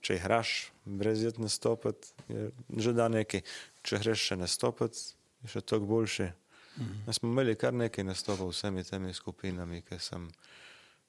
če 0.00 0.16
igraš, 0.16 0.72
brez 0.84 1.22
jed 1.22 1.38
nastopati, 1.38 2.12
je 2.28 2.50
že 2.76 2.92
da 2.92 3.08
nekaj. 3.08 3.42
Če 3.82 3.98
greš 4.02 4.26
še 4.30 4.36
nastopati, 4.36 5.00
je 5.42 5.54
še 5.54 5.60
toliko 5.64 5.88
boljše. 5.88 6.30
Mhm. 6.78 7.02
Mi 7.06 7.14
smo 7.14 7.28
imeli 7.28 7.56
kar 7.58 7.74
nekaj 7.74 8.04
nastopov 8.04 8.52
z 8.52 8.56
vsemi 8.56 8.84
temi 8.84 9.14
skupinami, 9.14 9.82
ki 9.82 9.98
sem 9.98 10.30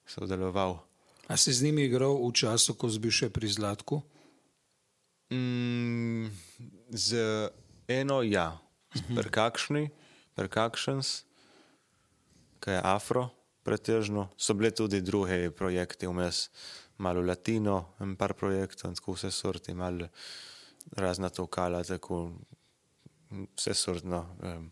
sodeloval. 0.06 0.78
A 1.28 1.36
si 1.36 1.52
z 1.52 1.62
njimi 1.62 1.84
igral 1.84 2.18
v 2.18 2.32
času, 2.34 2.74
ko 2.74 2.90
si 2.90 2.98
bil 2.98 3.14
še 3.14 3.30
pri 3.30 3.48
Zlatku? 3.48 4.02
Mm, 5.32 6.28
z 6.90 7.08
eno, 7.88 8.22
ja, 8.22 8.58
mhm. 8.96 9.16
perkakšni, 9.16 9.90
perkakšens, 10.34 11.22
kaj 12.60 12.74
je 12.74 12.82
afro 12.84 13.30
pretežno. 13.62 14.28
So 14.36 14.54
bile 14.58 14.74
tudi 14.74 15.00
druge 15.00 15.50
projekte, 15.54 16.10
vmes 16.10 16.50
malo 16.98 17.22
latino, 17.22 17.94
en 18.02 18.16
par 18.18 18.34
projektov, 18.34 18.94
tako 18.98 19.14
vse 19.16 19.30
sorti, 19.30 19.74
malo 19.74 20.10
razna 20.98 21.30
tokala, 21.30 21.84
tako 21.86 22.34
vse 23.30 23.74
sortno. 23.74 24.26
Um. 24.42 24.70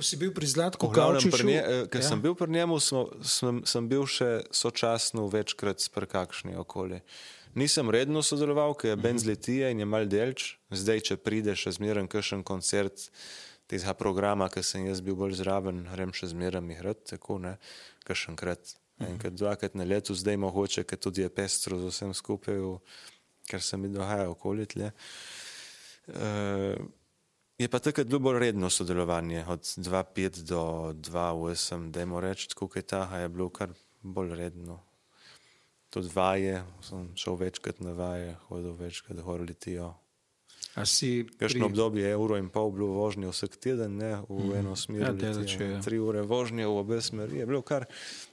Ko 0.00 0.04
si 0.08 0.16
bil 0.16 0.30
pri 0.32 0.48
Zlatku, 0.48 0.88
Kavčiču, 0.88 1.44
nje, 1.44 1.60
eh, 1.60 1.84
ja. 1.92 2.00
sem 2.00 2.22
bil 2.24 2.32
pri 2.32 2.48
njemu, 2.48 2.78
sem, 2.80 3.04
sem, 3.20 3.56
sem 3.68 3.84
bil 3.84 4.06
še 4.08 4.46
sočasno 4.48 5.26
večkrat 5.28 5.84
s 5.84 5.92
prekakšni 5.92 6.56
okolje. 6.56 7.02
Nisem 7.52 7.90
redno 7.92 8.22
sodeloval, 8.24 8.72
ker 8.72 8.90
je 8.90 8.96
mm 8.96 8.98
-hmm. 8.98 9.02
Benz 9.02 9.26
letije 9.28 9.70
in 9.70 9.78
je 9.78 9.84
mal 9.84 10.08
delč, 10.08 10.56
zdaj, 10.70 11.00
če 11.00 11.16
prideš, 11.16 11.66
še 11.66 11.72
zmeren 11.76 12.08
kakšen 12.08 12.40
koncert, 12.42 13.10
tega 13.68 13.92
programa, 13.92 14.48
ki 14.48 14.62
sem 14.62 14.86
jaz 14.86 15.02
bil 15.04 15.14
bolj 15.14 15.36
zraven, 15.36 15.84
grem 15.92 16.12
še 16.12 16.32
zmeraj 16.32 16.62
mi 16.64 16.74
hrad, 16.74 17.04
tako 17.04 17.38
ne, 17.38 17.58
kašenkrat. 18.04 18.76
Enkrat, 19.00 19.32
dvakrat 19.32 19.74
na 19.74 19.84
leto, 19.84 20.14
zdaj 20.14 20.36
mogoče, 20.36 20.84
ker 20.84 20.98
tudi 20.98 21.20
je 21.20 21.28
pestro 21.28 21.78
z 21.78 21.92
vsem 21.92 22.14
skupaj, 22.14 22.56
ker 23.48 23.60
se 23.62 23.76
mi 23.76 23.88
dogaja 23.88 24.30
okoli 24.30 24.66
tle. 24.66 24.92
Uh, 26.08 26.76
je 27.60 27.68
pa 27.68 27.78
takrat 27.78 28.06
bilo 28.06 28.18
bolj 28.18 28.38
redno 28.38 28.70
sodelovanje, 28.70 29.44
od 29.48 29.60
2-5 29.60 30.42
do 30.48 30.62
2-8, 30.96 31.90
da 31.90 32.00
je 32.00 32.06
mo 32.06 32.20
reči, 32.20 32.48
tako 32.48 32.70
je 32.74 32.82
ta, 32.82 33.18
je 33.18 33.28
bilo 33.28 33.48
kar 33.48 33.74
bolj 34.02 34.34
redno. 34.34 34.80
Tudi 35.90 36.08
vaje, 36.14 36.62
sem 36.80 37.10
šel 37.16 37.36
večkrat 37.36 37.80
na 37.80 37.92
vaje, 37.92 38.36
hodil 38.48 38.72
večkrat, 38.72 39.20
horili 39.20 39.54
tijo. 39.54 39.92
A 40.74 40.86
si 40.86 41.26
Kakšno 41.38 41.66
obdobje 41.66 42.08
je 42.08 42.16
uro 42.16 42.36
in 42.38 42.48
pol 42.48 42.70
bilo 42.70 42.86
vožnje 42.94 43.28
vsak 43.28 43.56
teden, 43.56 43.96
ne 43.98 44.22
v 44.28 44.54
eno 44.62 44.76
smer. 44.76 45.02
Ja, 45.02 45.12
daleč 45.12 45.56
je, 45.58 45.70
ja. 45.70 45.80
Tri 45.82 45.98
ure 45.98 46.22
vožnje 46.22 46.66
v 46.66 46.76
obe 46.78 47.00
smeri 47.02 47.42
je 47.42 47.46
bilo 47.46 47.62
kar. 47.62 47.84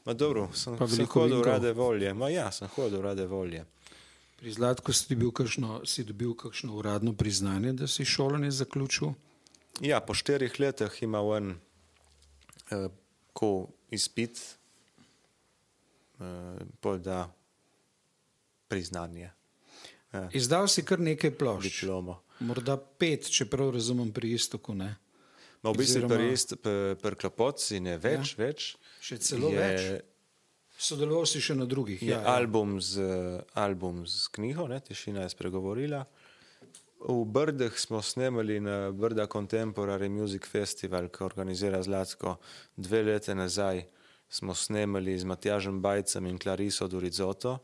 Ma 0.05 0.13
dobro, 0.13 0.47
sem, 0.53 0.77
sem 0.87 1.09
hodil 1.09 1.41
rade 1.43 1.73
volje. 1.73 2.13
Ma 2.13 2.29
ja, 2.29 2.51
sem 2.51 2.69
hodil 2.77 3.01
rade 3.01 3.25
volje. 3.25 3.65
Pri 4.37 4.51
Zlatku 4.51 4.93
si 4.93 5.09
dobil, 5.09 5.31
kakšno, 5.31 5.81
si 5.83 6.03
dobil 6.03 6.33
kakšno 6.33 6.75
uradno 6.75 7.13
priznanje, 7.13 7.73
da 7.73 7.87
si 7.87 8.05
šolanje 8.05 8.51
zaključil? 8.53 9.13
Ja, 9.81 9.99
po 9.99 10.13
štirih 10.13 10.59
letih 10.59 10.93
ima 11.01 11.21
en 11.33 11.57
eh, 12.69 12.89
ko 13.33 13.49
izpit, 13.89 14.37
eh, 16.19 16.59
da 16.99 17.33
priznanje, 18.67 19.31
Ja. 20.07 20.29
Izdal 20.31 20.67
si 20.67 20.81
kar 20.81 20.99
nekaj 20.99 21.31
plošč, 21.31 21.81
diplomo. 21.81 22.21
morda 22.39 22.77
pet, 22.77 23.27
če 23.27 23.45
prav 23.45 23.69
razumem, 23.69 24.07
pri 24.09 24.31
istoku. 24.31 24.73
Ne? 24.73 24.95
Ma 25.61 25.69
v 25.69 25.75
bistvu 25.75 25.99
Oziroma- 25.99 26.15
pri 26.15 26.31
ist- 26.31 26.55
pri- 26.55 26.95
pri 26.95 27.15
klopotci 27.17 27.79
ne 27.79 27.97
več, 27.97 28.31
ja. 28.31 28.45
več. 28.45 28.77
Še 29.01 29.17
celo 29.19 29.49
je, 29.49 29.59
več. 29.59 30.03
Sodeloval 30.77 31.25
si 31.25 31.41
še 31.41 31.55
na 31.57 31.65
drugih. 31.65 31.97
Je 32.05 32.13
ja, 32.13 32.21
album, 32.29 32.77
z, 32.77 33.01
album 33.57 34.03
z 34.05 34.29
knjigo, 34.29 34.67
ne, 34.69 34.77
Tišina 34.77 35.23
je 35.25 35.33
spregovorila. 35.33 36.03
V 37.01 37.25
Brdeh 37.25 37.73
smo 37.77 38.01
snemali 38.01 38.59
na 38.61 38.91
Brda 38.93 39.25
Contemporary 39.25 40.09
Music 40.09 40.45
Festival, 40.45 41.09
ki 41.09 41.25
organizira 41.25 41.81
Zlatko. 41.81 42.37
Dve 42.77 43.01
leta 43.09 43.33
nazaj 43.33 43.87
smo 44.29 44.53
snemali 44.53 45.17
z 45.17 45.25
Matjažem 45.25 45.81
Bajcem 45.81 46.29
in 46.29 46.37
Clariso 46.37 46.85
Durizoto. 46.87 47.57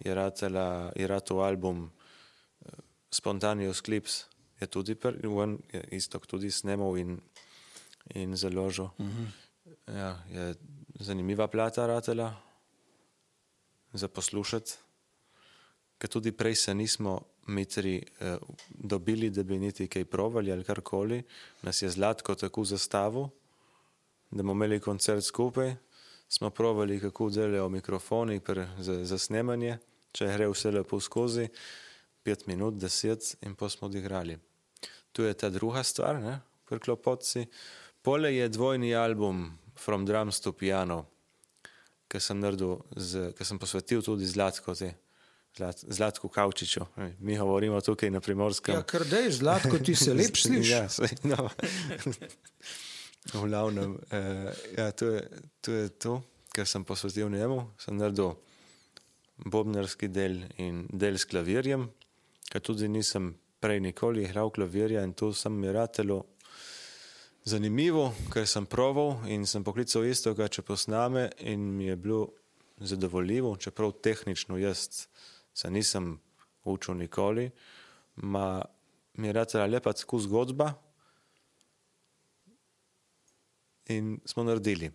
Je 0.00 0.14
ratela, 0.16 0.88
je 0.96 1.04
ratel 1.04 1.44
album 1.44 1.84
eh, 1.84 2.72
Spontaneous 3.12 3.84
Clips, 3.84 4.24
je 4.60 4.66
tudi 4.66 4.96
pr, 4.96 5.20
on, 5.28 5.58
je 5.72 5.84
istok 6.00 6.24
tudi 6.26 6.50
snemal 6.50 6.96
in, 6.96 7.20
in 8.14 8.36
založil. 8.36 8.88
-huh. 8.98 9.28
ja, 9.86 10.16
je 10.32 10.54
zanimiva 11.00 11.46
plata 11.48 11.86
ratela 11.86 12.53
za 13.94 14.08
poslušati, 14.08 14.72
ker 15.98 16.10
tudi 16.10 16.32
prej 16.32 16.54
se 16.54 16.74
nismo 16.74 17.20
mitri 17.46 18.02
eh, 18.20 18.36
dobili, 18.68 19.30
da 19.30 19.42
bi 19.42 19.58
niti 19.58 19.88
kaj 19.88 20.04
provali 20.04 20.52
ali 20.52 20.64
karkoli. 20.64 21.22
Nas 21.62 21.82
je 21.82 21.90
zlatko 21.90 22.34
tako 22.34 22.64
zastavil, 22.64 23.28
da 24.30 24.42
bomo 24.42 24.52
imeli 24.52 24.80
koncert 24.80 25.24
skupaj. 25.24 25.74
Smo 26.28 26.50
provali, 26.50 27.00
kako 27.00 27.30
delajo 27.30 27.68
mikrofoni 27.68 28.40
pre, 28.40 28.66
za, 28.78 29.04
za 29.04 29.18
snemanje, 29.18 29.78
če 30.12 30.26
gre 30.34 30.48
vse 30.50 30.70
lepo 30.70 30.98
skozi, 31.00 31.48
pet 32.22 32.46
minut, 32.46 32.74
deset 32.74 33.36
in 33.44 33.54
pa 33.54 33.68
smo 33.68 33.86
odigrali. 33.86 34.38
Tu 35.12 35.22
je 35.22 35.34
ta 35.34 35.50
druga 35.50 35.82
stvar, 35.82 36.18
ne, 36.20 36.40
pri 36.66 36.80
klopotci. 36.80 37.46
Pole 38.02 38.34
je 38.34 38.48
dvojni 38.48 38.94
album 38.96 39.52
From 39.76 40.06
Drums 40.06 40.40
to 40.40 40.52
Piano, 40.52 41.04
ki 42.14 42.22
sem 42.22 42.38
naredil, 42.38 42.78
ki 43.34 43.46
sem 43.46 43.58
posvetil 43.58 44.02
tudi 44.06 44.26
Zlatko, 44.30 44.76
te, 44.78 44.92
Zlat, 45.54 45.80
Zlatku 45.90 46.28
Kavčiču. 46.30 46.86
Mi 47.18 47.38
govorimo 47.38 47.80
tukaj 47.82 48.10
na 48.10 48.20
primorskem. 48.22 48.78
Ja, 48.78 48.82
kar 48.86 49.04
dej, 49.06 49.32
Zlatko, 49.34 49.78
ti 49.82 49.96
se 49.98 50.14
lep 50.14 50.38
slišiš. 50.44 50.70
Ja, 50.70 50.84
saj, 50.90 51.16
no. 51.26 51.48
v 53.32 53.42
glavnem, 53.48 53.96
eh, 54.10 54.50
ja, 54.78 54.88
to, 54.92 55.10
je, 55.14 55.22
to 55.62 55.74
je 55.74 55.88
to, 56.06 56.16
kar 56.54 56.66
sem 56.70 56.86
posvetil 56.86 57.30
njemu. 57.34 57.64
Sem 57.82 57.98
naredil 57.98 58.36
bobnarski 59.50 60.10
del 60.10 60.40
in 60.62 60.84
del 60.90 61.18
s 61.18 61.26
klavirjem, 61.30 61.88
ker 62.50 62.62
tudi 62.62 62.90
nisem 62.90 63.32
prej 63.62 63.80
nikoli 63.82 64.26
igral 64.26 64.52
klavirja 64.54 65.02
in 65.02 65.14
to 65.18 65.32
sem 65.34 65.54
mi 65.58 65.72
ratelo 65.72 66.20
zanimivo, 67.44 68.08
ker 68.32 68.46
sem 68.48 68.66
proval 68.66 69.18
in 69.28 69.44
sem 69.46 69.64
poklical 69.64 70.06
istoga, 70.08 70.48
če 70.48 70.64
posname 70.64 71.28
in 71.44 71.66
mi 71.76 71.90
je 71.90 71.96
bilo 71.96 72.28
zadovoljivo, 72.80 73.54
čeprav 73.60 73.92
tehnično 74.02 74.58
jaz 74.58 75.06
se 75.54 75.70
nisem 75.70 76.16
učil 76.64 76.96
nikoli, 76.96 77.50
ma 78.16 78.62
mi 79.14 79.28
je 79.28 79.32
ratela 79.32 79.66
lepa 79.66 79.92
tako 79.92 80.18
zgodba 80.18 80.72
in 83.92 84.18
smo 84.24 84.44
naredili. 84.44 84.90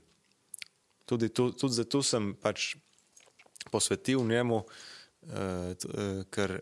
Tudi, 1.06 1.30
tu, 1.30 1.52
tudi 1.52 1.74
zato 1.74 2.02
sem 2.04 2.34
pač 2.42 2.76
posvetil 3.72 4.26
njemu, 4.26 4.64
eh, 5.30 5.76
t- 5.78 5.88
eh, 5.94 6.24
ker 6.30 6.60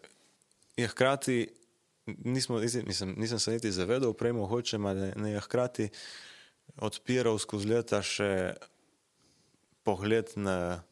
je 0.78 0.88
hkrati, 0.88 1.47
nismo, 2.08 2.60
nisem, 2.60 3.13
nisem 3.17 3.39
se 3.39 3.52
niti 3.52 3.72
zavedal, 3.72 4.13
prej 4.13 4.34
mogoče, 4.34 4.78
ma 4.78 4.93
da 4.93 5.12
ne 5.15 5.32
je 5.32 5.39
hkrati 5.39 5.89
odpiral 6.78 7.39
skozi 7.39 7.70
leta 7.72 8.02
še 8.04 8.32
pogled 9.88 10.34
na 10.36 10.84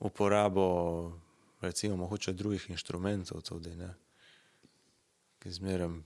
uporabo, 0.00 0.66
recimo, 1.60 1.96
mogoče 1.96 2.32
drugih 2.32 2.70
inštrumentov 2.70 3.42
tudi, 3.44 3.74
ne, 3.76 3.94
ki 5.40 5.52
zmeraj 5.52 5.96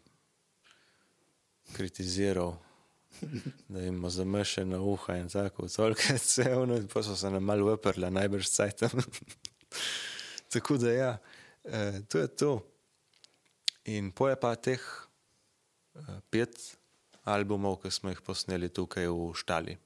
kritiziral. 1.75 2.57
Da 3.69 3.79
imamo 3.81 4.11
zamešene 4.11 4.79
uha 4.79 5.17
in 5.17 5.29
tako, 5.31 5.69
toliko 5.69 6.03
je 6.13 6.19
cevno, 6.19 6.77
in 6.77 6.89
pa 6.91 7.03
so 7.03 7.15
se 7.17 7.31
nam 7.31 7.45
malo 7.45 7.75
uprla, 7.75 8.11
najbrž 8.11 8.49
cajtam. 8.51 8.91
tako 10.53 10.77
da 10.77 10.93
ja, 10.93 11.19
eh, 11.65 12.01
to 12.09 12.19
je 12.19 12.29
to. 12.29 12.74
In 13.85 14.13
poje 14.17 14.37
pa 14.41 14.55
teh 14.57 14.81
eh, 14.81 16.21
pet 16.33 16.57
albumov, 17.29 17.83
ki 17.83 17.91
smo 17.93 18.13
jih 18.13 18.23
posneli 18.25 18.71
tukaj 18.73 19.09
v 19.13 19.33
Štali. 19.37 19.77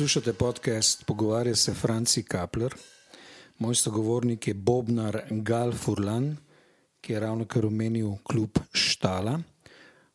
Poslušate 0.00 0.32
podcast 0.32 1.06
Pogovarja 1.06 1.56
se 1.56 1.74
Franci 1.74 2.22
Kapler. 2.22 2.74
Moj 3.58 3.74
sogovornik 3.74 4.48
je 4.48 4.54
Bobnar 4.54 5.22
Gal 5.30 5.72
Furlan, 5.72 6.36
ki 7.00 7.12
je 7.12 7.20
ravno 7.20 7.44
kar 7.44 7.66
omenil 7.66 8.14
klub 8.24 8.58
Štala. 8.72 9.42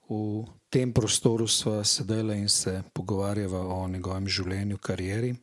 V 0.09 0.45
tem 0.69 0.93
prostoru 0.93 1.47
smo 1.47 1.83
sedeli 1.83 2.39
in 2.39 2.49
se 2.49 2.81
pogovarjali 2.93 3.53
o 3.53 3.87
njegovem 3.87 4.27
življenju, 4.27 4.77
karieri. 4.77 5.35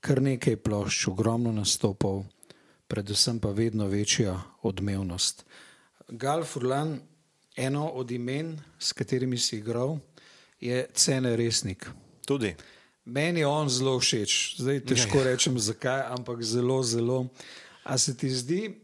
Kar 0.00 0.22
nekaj 0.22 0.56
plošč, 0.56 1.08
ogromno 1.12 1.52
nastopov, 1.52 2.24
predvsem 2.88 3.44
pa 3.44 3.52
vedno 3.52 3.92
večja 3.92 4.40
odmevnost. 4.62 5.44
Gal 6.08 6.44
Furlan, 6.44 7.00
eno 7.56 7.88
od 7.88 8.10
imen, 8.10 8.56
s 8.78 8.92
katerimi 8.92 9.38
si 9.38 9.58
igral, 9.58 9.98
je 10.60 10.86
Cene 10.94 11.36
Resnik. 11.36 11.90
Tudi. 12.24 12.56
Meni 13.04 13.40
je 13.40 13.46
on 13.46 13.68
zelo 13.68 13.96
všeč, 13.98 14.60
zdaj 14.60 14.84
težko 14.84 15.22
rečem 15.24 15.56
zakaj, 15.58 16.04
ampak 16.12 16.42
zelo, 16.42 16.82
zelo. 16.82 17.26
A 17.84 17.98
se 17.98 18.16
ti 18.16 18.30
zdi, 18.30 18.74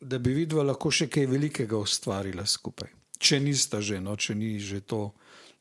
da 0.00 0.18
bi 0.18 0.32
vidva 0.32 0.64
lahko 0.64 0.90
še 0.90 1.06
kaj 1.12 1.28
velikega 1.28 1.76
ustvarila 1.76 2.46
skupaj? 2.48 2.88
Če 3.20 3.40
nista 3.44 3.82
že, 3.84 4.00
no, 4.00 4.16
če 4.16 4.34
ni 4.34 4.56
že 4.58 4.80
to 4.80 5.12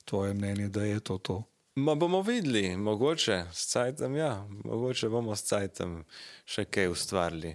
tvoje 0.08 0.34
mnenje, 0.34 0.69
da 0.72 0.88
je 0.88 1.00
to 1.00 1.17
to. 1.17 1.38
Ma 1.76 1.95
bomo 1.95 2.22
videli, 2.22 2.76
mogoče 2.78 3.45
s 3.54 3.67
cajtom, 3.72 4.15
ja, 4.15 4.48
mogoče 4.65 5.10
bomo 5.10 5.36
s 5.36 5.43
cajtom 5.52 6.02
še 6.48 6.65
kaj 6.65 6.89
ustvarili. 6.91 7.54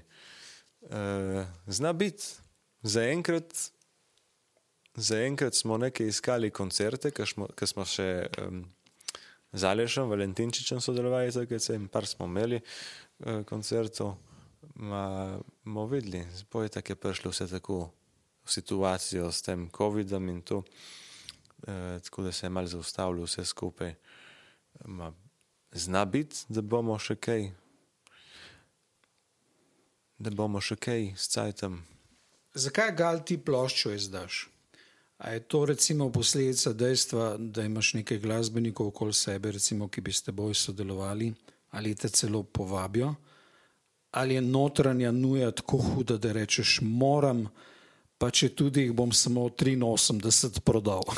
Uh, 0.84 1.48
zna 1.66 1.92
biti, 1.96 2.28
zaenkrat, 2.84 3.56
zaenkrat 4.94 5.56
smo 5.56 5.80
nekaj 5.80 6.12
iskali 6.12 6.52
koncerte, 6.52 7.10
ki 7.10 7.26
smo, 7.26 7.48
smo 7.56 7.88
še 7.88 8.08
um, 8.44 8.62
z 9.54 9.64
Alešem, 9.64 10.08
Valentinčičem 10.10 10.80
sodelovali, 10.80 11.32
tako 11.32 11.54
da 11.54 11.88
par 11.92 12.06
smo 12.06 12.26
imeli 12.26 12.60
uh, 12.60 13.44
koncertov. 13.46 14.16
Bomo 14.74 15.86
videli, 15.86 16.26
je 16.62 16.68
tako 16.68 16.94
prišlo 16.94 17.30
vse 17.30 17.46
tako 17.46 17.90
v 18.44 18.50
situacijo 18.50 19.32
s 19.32 19.42
tem 19.42 19.70
COVID-om 19.70 20.28
in 20.28 20.42
to, 20.42 20.56
uh, 20.58 22.00
tako 22.02 22.22
da 22.22 22.32
se 22.32 22.46
je 22.46 22.50
malo 22.50 22.66
zaustavilo 22.66 23.24
vse 23.24 23.44
skupaj. 23.44 23.94
Ma, 24.84 25.12
zna 25.72 26.04
biti, 26.04 26.36
da 26.48 26.62
bomo 26.62 26.98
še 26.98 27.14
kaj, 27.16 27.50
da 30.18 30.30
bomo 30.30 30.60
še 30.60 30.76
kaj 30.76 31.12
s 31.16 31.30
cajtom. 31.30 31.78
Zakaj 32.54 32.90
gal 32.98 33.22
ti 33.24 33.38
ploščo 33.38 33.94
izdaš? 33.94 34.53
A 35.24 35.30
je 35.30 35.40
to 35.40 35.64
recimo 35.64 36.12
posledica 36.12 36.72
dejstva, 36.72 37.36
da 37.38 37.62
imaš 37.62 37.94
nekaj 37.94 38.18
glasbenikov 38.18 38.86
okoli 38.86 39.12
sebe, 39.12 39.52
recimo, 39.52 39.88
ki 39.88 40.00
bi 40.00 40.12
s 40.12 40.22
teboj 40.22 40.54
sodelovali 40.54 41.32
ali 41.70 41.94
te 41.94 42.08
celo 42.08 42.42
povabijo? 42.42 43.14
Ali 44.10 44.34
je 44.34 44.40
notranja 44.40 45.12
nuja 45.12 45.50
tako 45.50 45.78
huda, 45.78 46.16
da 46.16 46.32
rečeš, 46.32 46.78
moram, 46.82 47.48
pa 48.18 48.30
če 48.30 48.48
tudi 48.48 48.84
jih 48.84 48.92
bom 48.92 49.12
samo 49.12 49.48
83 49.48 50.60
prodal. 50.60 51.02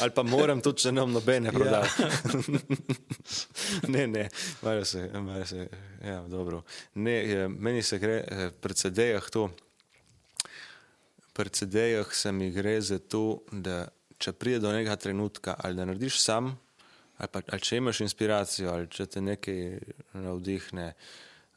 Ali 0.00 0.10
pa 0.10 0.22
moram 0.22 0.60
tudi, 0.60 0.82
če 0.82 0.92
nam 0.92 1.12
nobene 1.12 1.52
prodal. 1.52 1.86
Ja. 1.86 2.08
ne, 3.94 4.06
ne, 4.06 4.28
malo 4.62 4.84
se, 4.84 5.06
malo 5.14 5.46
se, 5.46 5.68
ja, 6.04 6.18
dobro. 6.28 6.62
Ne, 6.94 7.48
meni 7.48 7.82
se 7.82 7.98
gre 7.98 8.18
eh, 8.26 8.50
pri 8.60 8.74
CD-jih 8.74 9.30
to. 9.32 9.48
Pri 11.34 11.50
CD-jih 11.50 12.14
se 12.14 12.32
mi 12.32 12.50
gre 12.54 12.78
za 12.80 12.98
to, 12.98 13.42
da 13.50 13.88
če 14.22 14.32
pride 14.32 14.60
do 14.62 14.72
nekega 14.72 14.96
trenutka, 14.96 15.56
ali 15.58 15.74
da 15.74 15.84
narediš 15.88 16.20
sam, 16.22 16.52
ali, 17.18 17.28
pa, 17.32 17.42
ali 17.50 17.60
če 17.66 17.80
imaš 17.80 18.00
inspiracijo, 18.06 18.70
ali 18.70 18.90
če 18.90 19.06
te 19.10 19.22
nekaj 19.22 19.58
navdihne, 20.14 20.92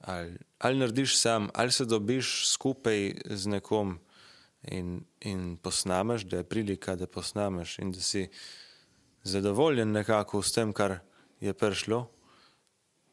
ali, 0.09 0.33
ali 0.65 0.81
narediš 0.81 1.17
sam, 1.19 1.51
ali 1.53 1.71
se 1.71 1.85
dobiš 1.85 2.33
skupaj 2.49 3.11
z 3.29 3.53
nekom 3.53 3.99
in, 4.73 4.97
in 5.21 5.45
posnameš, 5.61 6.25
da 6.25 6.41
je 6.41 6.49
prilika, 6.49 6.97
da 6.97 7.07
posnameš 7.07 7.77
in 7.79 7.93
da 7.93 8.01
si 8.01 8.25
zadovoljen 9.23 9.91
nekako 9.91 10.41
s 10.41 10.57
tem, 10.57 10.73
kar 10.73 10.99
je 11.39 11.53
prišlo, 11.53 12.07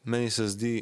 meni 0.03 0.29
se 0.29 0.47
zdi, 0.47 0.75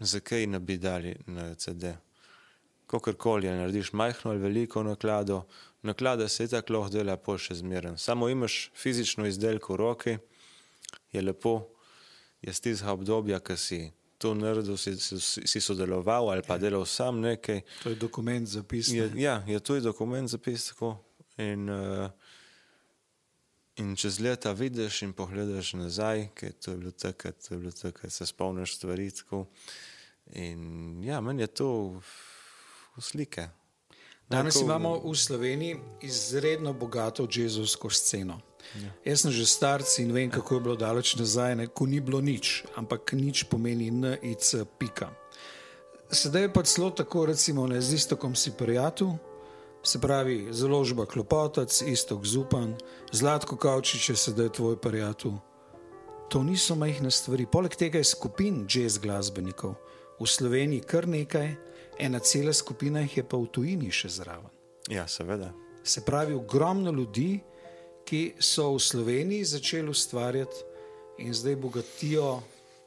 zakaj 0.00 0.46
ne 0.46 0.60
bi 0.60 0.78
dali 0.78 1.16
na 1.26 1.54
CD. 1.54 1.96
Kakorkoli, 2.94 3.50
narediš 3.50 3.92
majhno 3.92 4.30
ali 4.30 4.40
veliko 4.40 4.82
naklado, 4.82 5.42
naklada 5.82 6.28
se 6.28 6.46
tako 6.48 6.72
lahko 6.72 6.92
dela, 6.94 7.16
pa 7.16 7.34
še 7.38 7.58
zmeren. 7.58 7.98
Samo 7.98 8.28
imaš 8.28 8.70
fizično 8.76 9.26
izdelko 9.26 9.74
v 9.74 9.80
roki, 9.80 10.16
je 11.12 11.22
lepo, 11.22 11.56
je 12.42 12.52
stizha 12.54 12.92
obdobja, 12.92 13.40
ki 13.40 13.56
si 13.56 13.80
to 14.18 14.34
naredil, 14.34 14.76
si, 14.76 14.94
si, 15.46 15.60
sodeloval 15.60 16.30
ali 16.32 16.42
pa 16.46 16.58
delal 16.58 16.86
sam 16.86 17.20
nekaj. 17.20 17.60
To 17.82 17.90
je 17.90 17.96
dokument 17.96 18.48
zapisan. 18.48 18.96
Je, 18.96 19.10
ja, 19.22 19.42
je 19.46 19.60
to 19.60 19.74
je 19.74 19.80
dokument 19.84 20.30
zapisan. 20.30 20.96
In, 21.36 21.68
uh, 21.68 22.10
in 23.76 23.96
čez 23.96 24.20
leta 24.22 24.52
vidiš 24.52 25.02
in 25.02 25.12
pogledaš 25.12 25.72
nazaj, 25.74 26.28
kaj 26.34 26.52
to 26.62 26.70
je 26.70 26.76
bilo 26.76 26.92
takrat, 26.92 27.42
to 27.48 27.54
je 27.54 27.58
bilo 27.60 27.72
takrat, 27.72 28.12
se 28.12 28.26
spomniš 28.26 28.76
stvari. 28.76 29.10
Tako. 29.10 29.46
In 30.32 31.02
ja, 31.04 31.20
meni 31.20 31.42
je 31.42 31.46
to 31.46 32.00
slike. 33.00 33.48
Danes 34.28 34.56
imamo 34.60 35.00
v 35.04 35.14
Sloveniji 35.14 35.76
izredno 36.02 36.72
bogato 36.72 37.28
jezovsko 37.30 37.90
sceno. 37.90 38.40
Ja. 38.74 38.90
Jaz 39.04 39.20
sem 39.20 39.30
že 39.30 39.46
starc 39.46 39.98
in 39.98 40.12
vem, 40.12 40.30
kako 40.30 40.54
je 40.54 40.60
bilo 40.60 40.76
daleč 40.76 41.14
nazaj, 41.16 41.56
ne, 41.56 41.66
ko 41.66 41.86
ni 41.86 42.00
bilo 42.00 42.20
nič, 42.20 42.64
ampak 42.76 43.12
nič 43.12 43.44
pomeni 43.44 43.90
NIC. 43.90 44.64
Pika. 44.78 45.12
Sedaj 46.10 46.42
je 46.42 46.52
pa 46.52 46.62
celo 46.62 46.90
tako, 46.90 47.26
recimo, 47.26 47.66
ne, 47.66 47.80
z 47.80 47.94
istokom 47.94 48.34
si 48.34 48.50
prijatelj, 48.56 49.16
se 49.84 50.00
pravi, 50.00 50.48
založba 50.50 51.06
Klopotec, 51.06 51.82
istok 51.82 52.24
Zupan, 52.24 52.74
Zlatko 53.12 53.56
Kavčič 53.56 54.08
je 54.10 54.16
sedaj 54.16 54.48
tvoj 54.56 54.80
prijatelj. 54.80 55.36
To 56.32 56.42
niso 56.42 56.74
majhne 56.74 57.10
stvari. 57.10 57.46
Poleg 57.46 57.76
tega 57.76 58.00
je 58.00 58.08
skupin 58.08 58.64
jazz 58.64 58.98
glasbenikov 58.98 59.76
v 60.20 60.26
Sloveniji 60.26 60.80
kar 60.88 61.08
nekaj, 61.08 61.52
ena 61.98 62.18
cela 62.18 62.52
skupina 62.52 63.00
jih 63.00 63.16
je 63.16 63.24
pa 63.28 63.36
v 63.36 63.46
tujini 63.46 63.90
še 63.90 64.08
zraven. 64.08 64.50
Ja, 64.90 65.08
seveda. 65.08 65.52
Se 65.84 66.00
pravi, 66.04 66.34
ogromno 66.34 66.92
ljudi 66.92 67.40
ki 68.04 68.34
so 68.38 68.74
v 68.74 68.80
Sloveniji 68.80 69.44
začeli 69.44 69.90
ustvarjati 69.90 70.56
in 71.18 71.34
zdaj 71.34 71.56
bogatijo. 71.56 72.42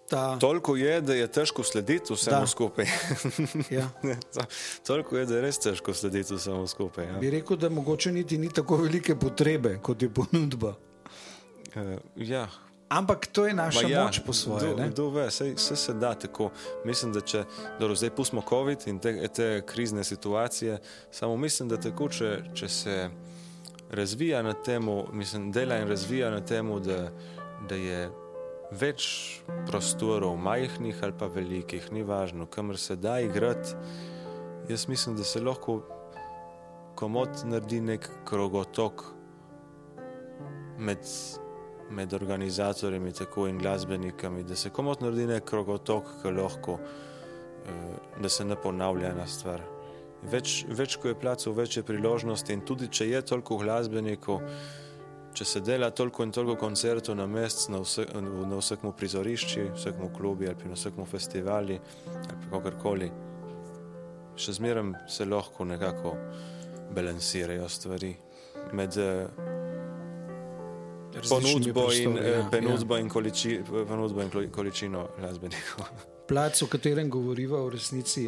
Ta... 0.09 0.39
Toliko 0.39 0.75
je, 0.75 1.01
da 1.01 1.13
je 1.13 1.27
težko 1.27 1.63
slediti 1.63 2.13
vsemu 2.13 2.39
da. 2.39 2.47
skupaj. 2.47 2.85
ja. 3.77 3.89
Toliko 4.87 5.17
je, 5.17 5.25
da 5.25 5.35
je 5.35 5.41
res 5.41 5.59
težko 5.59 5.93
slediti 5.93 6.35
vsemu 6.35 6.67
skupaj. 6.67 7.05
Ja. 7.05 7.17
Bi 7.19 7.29
rekel, 7.29 7.57
da 7.57 7.69
mogoče 7.69 8.11
niti 8.11 8.37
ni 8.37 8.49
tako 8.53 8.77
velike 8.77 9.15
potrebe, 9.19 9.79
kot 9.83 10.01
je 10.01 10.09
ponudba. 10.13 10.75
Uh, 11.75 11.97
ja. 12.15 12.47
Ampak 12.89 13.27
to 13.27 13.47
je 13.47 13.53
naša 13.53 13.87
ja, 13.87 14.03
moč 14.03 14.19
po 14.25 14.33
svoje. 14.33 14.91
Vse 15.55 15.75
se 15.75 15.93
da 15.93 16.13
tako. 16.13 16.51
Mislim, 16.85 17.13
da 17.13 17.21
če 17.21 17.43
dobro, 17.79 17.95
zdaj 17.95 18.09
pustimo 18.15 18.41
COVID 18.49 18.87
in 18.87 18.99
te, 18.99 19.27
te 19.27 19.61
krizne 19.65 20.03
situacije, 20.03 20.79
samo 21.11 21.37
mislim, 21.37 21.69
da 21.69 21.77
tako, 21.77 22.07
če, 22.09 22.43
če 22.55 22.69
se 22.69 23.09
razvija 23.91 24.41
na 24.43 24.53
tem, 24.53 24.87
mislim, 25.11 25.51
dela 25.51 25.77
in 25.77 25.87
razvija 25.87 26.31
na 26.31 26.39
tem, 26.39 26.71
da, 26.83 27.09
da 27.69 27.75
je 27.75 28.07
več 28.71 29.07
prostorov, 29.67 30.37
majhnih 30.37 31.03
ali 31.03 31.15
pa 31.19 31.27
velikih, 31.27 31.91
ni 31.91 32.03
važno, 32.03 32.45
kamor 32.45 32.79
se 32.79 32.95
da 32.95 33.19
igrati. 33.19 33.75
Jaz 34.69 34.87
mislim, 34.87 35.15
da 35.15 35.23
se 35.23 35.41
lahko 35.41 35.81
komod 36.95 37.43
naredi 37.45 37.81
nek 37.81 38.09
krogotok 38.25 39.03
med, 40.77 41.03
med 41.89 42.13
organizatorji 42.13 43.01
in 43.49 43.57
glasbenikami, 43.57 44.43
da 44.43 44.55
se 44.55 44.69
komod 44.69 45.01
naredi 45.01 45.27
nek 45.27 45.45
krogotok, 45.45 46.03
ki 46.21 46.31
lahko, 46.31 46.79
eh, 47.65 48.21
da 48.21 48.29
se 48.29 48.45
ne 48.45 48.55
ponavlja 48.55 49.11
ena 49.11 49.27
stvar. 49.27 49.61
Več, 50.23 50.65
več 50.69 50.97
ko 50.97 51.07
je 51.07 51.15
placov, 51.15 51.55
več 51.55 51.77
je 51.77 51.83
priložnosti 51.83 52.53
in 52.53 52.61
tudi 52.65 52.87
če 52.87 53.07
je 53.07 53.21
toliko 53.21 53.57
glasbenikov, 53.57 54.41
če 55.33 55.45
se 55.45 55.61
dela 55.61 55.91
toliko 55.91 56.23
in 56.25 56.31
toliko 56.33 56.55
koncertov 56.57 57.15
na 57.15 57.27
mesec, 57.29 57.67
na, 57.69 57.83
vse, 57.83 58.07
na 58.17 58.57
vsakem 58.57 58.93
prizorišču, 58.97 59.67
vsakem 59.75 60.09
klubu 60.15 60.49
ali 60.49 60.69
na 60.71 60.73
vsakem 60.73 61.05
festivalu 61.05 61.77
ali 61.77 62.49
kakorkoli, 62.49 63.11
še 64.35 64.57
zmeraj 64.57 64.95
se 65.07 65.25
lahko 65.25 65.65
nekako 65.65 66.15
balansirajo 66.95 67.69
stvari 67.69 68.15
med 68.73 68.97
uh, 68.97 69.66
ponudbo 71.29 71.87
in, 71.93 72.15
ja, 72.15 72.49
ja. 72.51 72.99
in, 72.99 73.09
količi, 73.09 73.59
in 74.43 74.51
količino 74.51 75.07
glasbenikov. 75.19 75.85
Plac, 76.29 76.61
o 76.61 76.67
katerem 76.67 77.09
govoriva 77.09 77.61
v 77.63 77.69
resnici, 77.77 78.27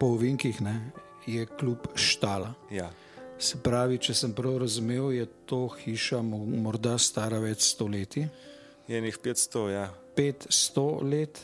po 0.00 0.14
ovinkih, 0.16 0.60
ne, 0.64 0.90
je 1.26 1.46
kljub 1.46 1.92
štala. 1.94 2.54
Ja. 2.72 2.90
Se 3.38 3.58
pravi, 3.62 3.98
če 3.98 4.14
sem 4.14 4.32
prav 4.32 4.58
razumel, 4.62 5.12
je 5.12 5.26
to 5.46 5.66
hiša 5.68 6.22
mo- 6.24 6.46
morda 6.46 6.98
stara 6.98 7.38
več 7.42 7.66
stoletij, 7.74 8.28
Je 8.88 9.00
njih 9.00 9.18
500, 9.18 9.68
ja. 9.72 9.94
500 10.16 11.02
let, 11.02 11.40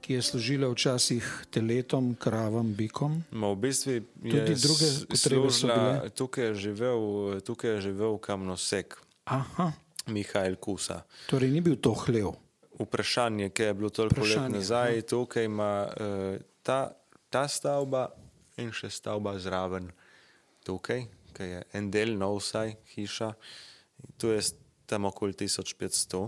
ki 0.00 0.14
je 0.14 0.22
služila 0.22 0.68
včasih 0.68 1.46
teletom, 1.50 2.14
kravam, 2.18 2.74
bikom. 2.74 3.22
Ma 3.30 3.50
v 3.52 3.56
bistvu 3.56 3.92
je 3.92 4.02
Tudi 4.22 4.54
druge 4.54 4.88
potrebe 5.08 5.50
so 5.50 5.66
bile? 5.66 6.10
Tukaj 6.10 6.44
je 6.44 6.54
živel, 6.54 7.00
tukaj 7.40 7.70
je 7.70 7.80
živel 7.80 8.18
kamnosek, 8.18 8.98
Aha, 9.26 9.72
Mihajl 10.06 10.56
Kusa. 10.56 11.02
torej 11.26 11.50
ni 11.50 11.60
bil 11.60 11.76
to 11.82 11.94
hlev. 12.06 12.30
Vprašanje, 12.78 13.50
ki 13.50 13.62
je 13.62 13.74
bilo 13.74 13.90
toliko 13.90 14.20
let 14.20 14.50
nazaj, 14.52 15.02
tukaj 15.02 15.44
ima 15.44 15.88
uh, 15.88 16.36
ta, 16.62 16.92
ta 17.30 17.48
stavba 17.48 18.06
in 18.60 18.70
še 18.72 18.90
stavba 18.92 19.38
zraven 19.40 19.88
tukaj, 20.64 21.06
ki 21.34 21.48
je 21.48 21.62
en 21.74 21.90
del 21.90 22.14
nov 22.20 22.38
vsaj 22.38 22.76
hiša. 22.94 23.32
Tu 24.20 24.30
je 24.30 24.42
tam 24.86 25.08
okoli 25.08 25.34
1500. 25.34 26.22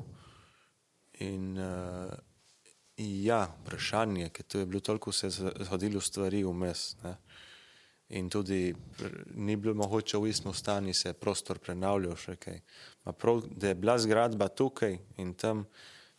In 1.29 1.55
uh, 1.59 2.11
ja, 2.99 3.45
vprašanje, 3.61 4.33
ker 4.35 4.47
tu 4.49 4.59
je 4.59 4.67
bilo 4.67 4.81
toliko 4.81 5.13
se 5.13 5.31
zgodilo 5.31 6.01
stvari 6.01 6.43
vmes. 6.45 6.97
Ne? 7.05 7.15
In 8.09 8.31
tudi 8.31 8.75
ni 9.35 9.57
bilo 9.57 9.75
mogoče 9.75 10.17
v 10.19 10.29
istem 10.29 10.55
stanju 10.55 10.95
se 10.95 11.13
prostor 11.13 11.59
prenavljal 11.59 12.17
še 12.17 12.37
kaj. 12.37 12.61
Ma 13.05 13.13
prav, 13.13 13.43
da 13.51 13.69
je 13.69 13.75
bila 13.75 13.99
zgradba 13.99 14.49
tukaj 14.49 14.97
in 15.17 15.35
tam 15.35 15.67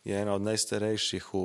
je 0.04 0.16
ena 0.16 0.32
od 0.32 0.42
najstarejših 0.42 1.26
v, 1.26 1.40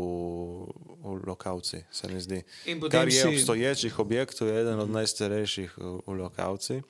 v 1.01 1.15
lokalci, 1.25 1.81
se 1.91 2.07
mi 2.07 2.21
zdi. 2.21 2.43
Kar 2.91 3.07
je 3.07 3.21
si- 3.21 3.27
obstoječih 3.27 3.99
objektov, 3.99 4.47
je 4.47 4.61
eden 4.61 4.79
od 4.79 4.89
najstarejših 4.89 5.77
v, 5.77 5.97
v 6.05 6.13
lokalci. 6.13 6.81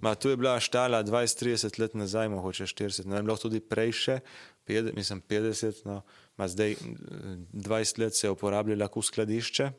Ma 0.00 0.14
tu 0.14 0.28
je 0.28 0.36
bila 0.36 0.60
štala 0.60 1.02
20-30 1.04 1.78
let 1.78 1.94
nazaj, 1.94 2.28
mogoče 2.28 2.64
40, 2.64 3.04
ne 3.04 3.16
vem, 3.16 3.26
lahko 3.26 3.42
tudi 3.42 3.60
prej 3.60 3.92
še, 3.92 4.20
50, 4.64 4.94
mislim 4.94 5.22
50, 5.22 5.82
no, 5.84 6.00
ma 6.36 6.48
zdaj 6.48 6.74
mm, 6.74 7.46
20 7.52 7.98
let 7.98 8.14
se 8.14 8.26
je 8.26 8.30
uporabljala 8.30 8.88
kot 8.88 9.04
skladišče. 9.04 9.72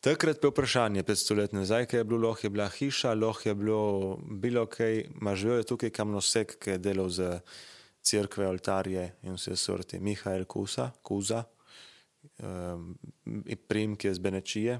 Takrat 0.00 0.44
je 0.44 0.50
vprašanje, 0.50 1.02
500 1.02 1.36
let 1.36 1.52
nazaj, 1.52 1.86
kaj 1.86 2.00
je 2.00 2.04
bilo, 2.04 2.28
lahko 2.28 2.46
je 2.46 2.50
bila 2.50 2.68
hiša, 2.68 3.14
lahko 3.14 3.48
je 3.48 3.54
bilo 3.54 3.80
bilo 4.30 4.66
kaj, 4.66 5.04
ma 5.20 5.34
živel 5.34 5.58
je 5.58 5.66
tukaj 5.72 5.90
kamnosek, 5.90 6.54
ki 6.62 6.70
je 6.70 6.78
delal 6.78 7.08
za 7.10 7.40
crkve, 8.02 8.46
oltarje 8.46 9.08
in 9.22 9.34
vse 9.34 9.56
sorte. 9.56 9.98
Mihajl 10.00 10.44
Kusa, 10.44 10.92
Kuza, 11.02 11.42
um, 12.38 12.94
primki 13.68 14.06
je 14.06 14.14
z 14.14 14.18
Benečije. 14.22 14.78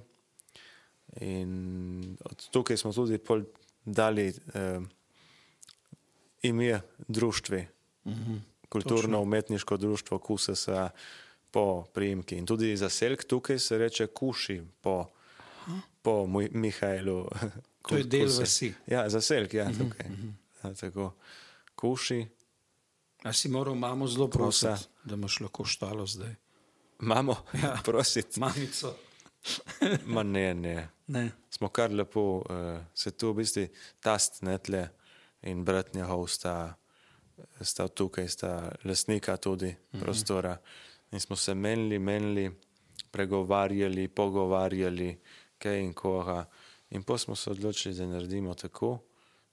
In 1.20 2.16
od 2.24 2.48
tukaj 2.54 2.76
smo 2.76 2.92
tudi 2.92 3.18
dali 3.85 4.33
um, 4.54 4.88
ime 6.42 6.81
društvi, 7.09 7.66
mm 8.04 8.12
-hmm, 8.12 8.38
kulturno-umetniško 8.68 9.76
društvo 9.76 10.18
Kusesa 10.18 10.90
po 11.50 11.87
primki. 11.94 12.37
In 12.37 12.46
tudi 12.46 12.76
za 12.76 12.88
selk 12.88 13.24
tukaj 13.24 13.58
se 13.58 13.78
reče 13.78 14.06
Kuši 14.06 14.62
po, 14.80 15.06
po 16.02 16.26
Mu- 16.26 16.52
Mihajlu. 16.52 17.28
To 17.88 17.96
je 17.96 18.04
del 18.04 18.28
vasi. 18.28 18.74
Ja, 18.87 19.08
za 19.08 19.20
selk, 19.20 19.54
ja, 19.54 19.70
tukaj. 19.72 20.06
Ja, 20.64 20.74
tako. 20.74 21.14
Kuši, 21.74 22.26
A 23.22 23.32
si 23.32 23.48
moral 23.48 23.74
mamo 23.74 24.06
zelo 24.06 24.28
prositi, 24.28 24.84
da 25.04 25.14
imaš 25.14 25.40
lahko 25.40 25.64
štalo 25.64 26.06
zdaj. 26.06 26.34
imamo, 27.02 27.37
ja. 27.62 27.78
prositi. 27.84 28.40
Mamico. 28.40 28.94
Ma 30.12 30.22
ne, 30.22 30.54
ne. 30.54 30.88
Ne. 31.06 31.30
Smo 31.50 31.68
kar 31.68 31.90
lepo, 31.92 32.20
uh, 32.38 32.80
se 32.94 33.11
tu 33.11 33.32
v 33.32 33.37
bistvu 33.37 33.66
tast 34.00 34.42
netle 34.42 34.88
in 35.42 35.64
brat 35.64 35.94
njegov 35.94 36.26
sta, 36.28 36.74
sta 37.61 37.88
tukaj, 37.88 38.28
sta 38.28 38.72
lasnika 38.84 39.37
tudi 39.37 39.74
prostora. 40.00 40.56
In 41.10 41.20
smo 41.20 41.36
se 41.36 41.54
menili, 41.54 41.98
menili, 41.98 42.50
pregovarjali, 43.10 44.08
pogovarjali, 44.08 45.18
kaj 45.58 45.80
in 45.80 45.94
koga. 45.94 46.44
In 46.90 47.02
pa 47.02 47.18
smo 47.18 47.36
se 47.36 47.50
odločili, 47.50 47.94
da 47.94 48.06
naredimo 48.06 48.54
tako. 48.54 48.98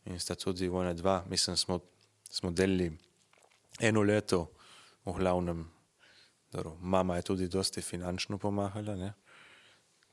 In 0.05 0.19
sta 0.19 0.35
tudi 0.35 0.69
one 0.69 0.93
dva, 0.93 1.23
mislim, 1.29 1.57
smo, 1.57 1.79
smo 2.29 2.51
delili 2.51 2.91
eno 3.79 4.01
leto, 4.01 4.51
v 5.05 5.13
glavnem. 5.13 5.71
Dobro, 6.51 6.77
mama 6.79 7.15
je 7.15 7.21
tudi 7.21 7.47
dosti 7.47 7.81
finančno 7.81 8.37
pomagala. 8.37 8.95
Ne? 8.95 9.13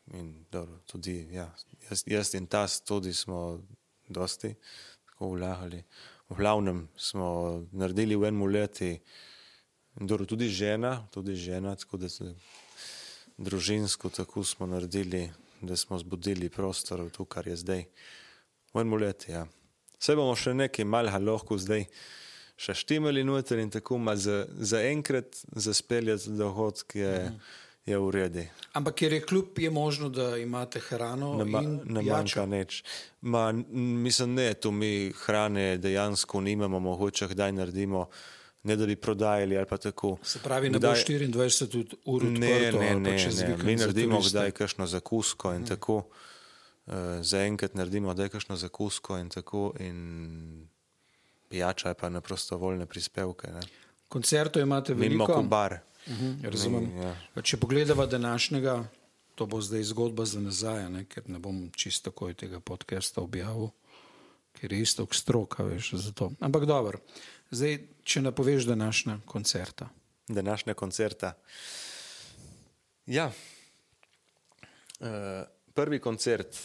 In 0.07 0.45
dobro, 0.51 0.79
tudi 0.87 1.29
ja, 1.33 1.55
jaz, 1.91 2.03
jaz 2.07 2.35
in 2.35 2.47
tas 2.47 2.81
tudi 2.81 3.15
smo 3.15 3.61
dosti 4.09 4.55
tako 5.07 5.29
vlagali. 5.29 5.85
V 6.29 6.37
glavnem 6.37 6.89
smo 6.97 7.63
naredili 7.73 8.17
v 8.17 8.29
enem 8.29 8.47
letu, 8.47 8.97
dobro, 9.97 10.27
tudi 10.27 10.49
žena, 10.49 11.07
tudi 11.15 11.35
žena, 11.37 11.77
tako 11.77 11.97
da 11.97 12.09
se 12.09 12.35
družinsko 13.39 14.09
tako 14.09 14.45
smo 14.45 14.67
naredili, 14.67 15.31
da 15.61 15.77
smo 15.77 15.99
zbudili 15.99 16.49
prostor, 16.49 17.11
tu 17.11 17.25
kar 17.25 17.47
je 17.47 17.57
zdaj. 17.57 17.85
V 18.75 18.81
enem 18.81 18.95
letu, 18.95 19.31
ja. 19.33 19.47
Vse 20.01 20.17
bomo 20.17 20.35
še 20.37 20.55
nekaj 20.55 20.87
malha 20.89 21.19
lahko 21.23 21.59
zdaj 21.61 21.87
še 22.63 22.75
štimali 22.77 23.25
noter 23.27 23.61
in 23.63 23.71
tako, 23.71 23.99
ma 23.99 24.17
za, 24.17 24.45
za 24.59 24.83
enkrat 24.87 25.39
zaspeljati 25.53 26.35
dohodke 26.39 26.99
je, 26.99 27.17
je 27.87 27.99
v 27.99 28.11
redu. 28.15 28.45
Ampak 28.79 29.01
ker 29.03 29.17
je 29.17 29.23
kljub, 29.27 29.59
je 29.59 29.71
možno, 29.71 30.09
da 30.09 30.37
imate 30.39 30.81
hrano 30.81 31.35
Ne, 31.41 31.45
ma, 31.45 31.63
ne 31.63 32.03
manjka 32.07 32.47
nič. 32.47 32.83
Ma, 33.21 33.51
mislim, 33.53 34.35
ne, 34.39 34.53
tu 34.55 34.71
mi 34.71 35.13
hrane 35.25 35.77
dejansko 35.83 36.41
nimamo, 36.41 36.81
mogoče 36.81 37.33
kdaj 37.35 37.53
naredimo, 37.59 38.07
ne 38.63 38.77
da 38.77 38.87
bi 38.87 38.97
prodajali 38.97 39.57
ali 39.57 39.67
pa 39.67 39.77
tako. 39.77 40.17
Se 40.23 40.39
pravi, 40.39 40.71
ne 40.71 40.79
Kdaj- 40.79 41.07
bo 41.07 41.13
24 41.27 41.97
ur 42.05 42.23
Ne, 42.23 42.57
odprto 42.57 42.79
ne, 42.79 42.95
ne, 42.95 43.19
čez 43.19 43.39
ne. 43.39 43.47
vikend 43.47 43.65
Mi 43.65 43.77
naredimo 43.77 44.21
kdaj 44.21 44.51
kakšno 44.51 44.87
zakusko 44.87 45.53
in 45.53 45.67
tako. 45.67 46.03
Uh, 46.87 46.95
Zaenkrat 47.23 47.75
naredimo 47.75 48.15
kdaj 48.15 48.29
kakšno 48.29 48.57
zakusko 48.57 49.19
in 49.19 49.29
tako. 49.29 49.73
In 49.81 50.69
pijača 51.49 51.89
je 51.89 51.95
pa 51.95 52.09
na 52.09 52.21
prostovoljne 52.21 52.87
prispevke. 52.87 53.49
Ne. 53.49 53.61
Koncertov 54.09 54.63
imate 54.63 54.95
veliko. 54.95 55.27
kot 55.27 55.45
bar. 55.45 55.79
Mhm, 56.09 56.45
razumem. 56.45 56.95
Mi, 56.95 57.03
ja. 57.03 57.43
Če 57.43 57.57
pogledava 57.57 58.07
današnjega, 58.07 58.85
to 59.35 59.47
bo 59.47 59.61
zdaj 59.61 59.83
zgodba 59.83 60.25
za 60.25 60.41
nazaj, 60.41 60.91
ne? 60.91 61.05
ker 61.05 61.23
ne 61.27 61.39
bom 61.39 61.71
čisto 61.71 62.11
takoj 62.11 62.35
tega 62.35 62.61
podcasta 62.61 63.21
objavil, 63.21 63.69
ker 64.53 64.73
je 64.73 64.81
isto 64.81 65.07
stroka, 65.13 65.63
veš, 65.63 65.93
za 65.95 66.13
to. 66.13 66.33
Ampak 66.41 66.65
dobro, 66.65 66.99
zdaj, 67.51 67.79
če 68.05 68.23
napoveš 68.23 68.65
današnja 68.65 69.19
koncerta. 69.27 69.89
današnja 70.29 70.75
koncerta. 70.75 71.33
Ja. 73.07 73.33
Uh, 75.01 75.09
prvi 75.75 75.99
koncert 75.99 76.59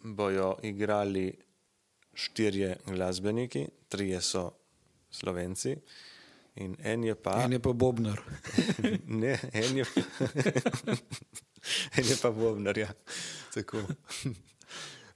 bojo 0.00 0.56
igrali 0.62 1.38
štirje 2.14 2.76
glasbeniki, 2.86 3.66
trije 3.88 4.20
so 4.20 4.50
slovenci 5.10 5.76
in 6.54 6.76
en 6.82 7.04
je 7.04 7.14
pa. 7.14 7.42
En 7.44 7.52
je 7.52 7.58
pa 7.58 7.72
Bobnar. 7.72 8.20
Ne, 9.06 9.38
en 9.52 9.76
je, 9.76 9.84
en 11.98 12.04
je 12.04 12.16
pa 12.22 12.30
Bobnar. 12.30 12.78
Ja. 12.78 12.92
Tako. 13.54 13.78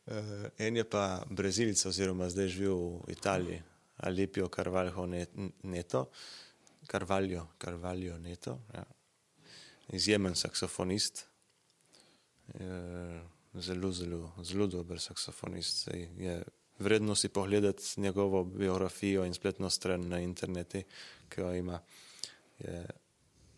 Uh, 0.06 0.46
en 0.59 0.76
je 0.76 0.84
pa 0.84 1.22
Brazilec, 1.30 1.86
oziroma 1.86 2.30
zdaj 2.30 2.48
živi 2.48 2.68
v 2.68 3.12
Italiji, 3.12 3.62
Alipio 3.99 4.49
Carvalho 4.49 5.07
Net- 5.07 5.51
Neto, 5.62 6.11
Carvalho, 6.86 7.49
Carvalho 7.59 8.18
Neto, 8.18 8.59
ja. 8.74 8.84
izjemen 9.92 10.34
saksofonist, 10.34 11.24
zelo, 13.55 13.92
zelo, 13.92 14.32
zelo 14.42 14.66
dober 14.66 15.01
saksofonist. 15.01 15.84
Saj 15.84 16.09
Je 16.16 16.42
vredno 16.78 17.14
si 17.14 17.28
pogledati 17.28 17.82
njegovo 17.96 18.44
biografijo 18.44 19.24
in 19.24 19.34
spletno 19.34 19.70
stran 19.70 20.09
na 20.09 20.20
internetu, 20.20 20.82
ki 21.28 21.40
jo 21.40 21.55
ima. 21.55 21.80
Je 22.59 22.86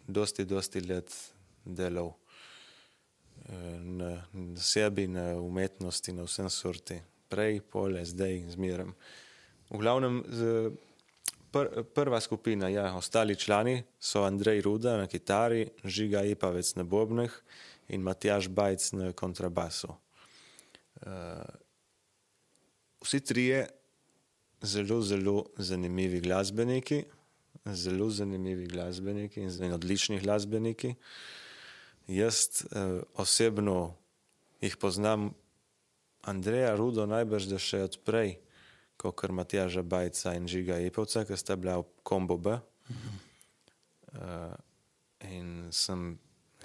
dosti, 0.06 0.44
dosti 0.44 0.80
let 0.80 1.32
delal 1.64 2.12
eh, 3.48 3.80
na, 3.80 4.24
na 4.32 4.60
sebi, 4.60 5.06
na 5.06 5.36
umetnosti, 5.40 6.12
na 6.12 6.22
vsem 6.22 6.50
sorti. 6.50 7.00
Prej, 7.28 7.60
pole, 7.60 8.04
zdaj, 8.04 8.44
zmerem. 8.50 8.94
V 9.70 9.78
glavnem, 9.78 10.22
z, 10.26 10.70
pr, 11.54 11.86
prva 11.94 12.18
skupina, 12.18 12.66
ja, 12.68 12.90
ostali 12.98 13.36
člani 13.38 13.82
so 14.02 14.24
Andrej 14.26 14.66
Ruda 14.66 14.96
na 14.98 15.06
kitari, 15.06 15.70
Žiga 15.86 16.24
Ipavec 16.26 16.74
na 16.74 16.82
bobnih 16.82 17.30
in 17.88 18.02
Matjaš 18.02 18.50
Bajc 18.50 18.92
na 18.98 19.12
kontrabasu. 19.14 19.94
Uh, 21.00 21.46
vsi 23.02 23.20
trije 23.20 23.68
zelo, 24.62 25.02
zelo 25.02 25.46
zanimivi 25.56 26.20
glasbeniki, 26.20 27.04
zelo 27.64 28.10
zanimivi 28.10 28.66
glasbeniki 28.66 29.40
in 29.40 29.72
odlični 29.72 30.18
glasbeniki. 30.18 30.94
Jaz 32.10 32.66
uh, 32.74 33.02
osebno 33.14 33.94
jih 34.60 34.76
poznam 34.76 35.30
Andreja 36.22 36.74
Rudo 36.76 37.06
najbrž 37.06 37.46
da 37.48 37.58
še 37.58 37.86
odprej, 37.86 38.36
kot 39.00 39.16
kar 39.16 39.32
Matjaža 39.32 39.82
Bajca 39.82 40.34
in 40.36 40.48
Žiga 40.48 40.78
Ipavca, 40.84 41.24
ki 41.24 41.38
sta 41.40 41.56
bila 41.56 41.80
v 41.80 41.86
kombo 42.04 42.36
B. 42.36 42.58
Uh, 44.10 44.52
in 45.24 45.70
sem 45.72 46.18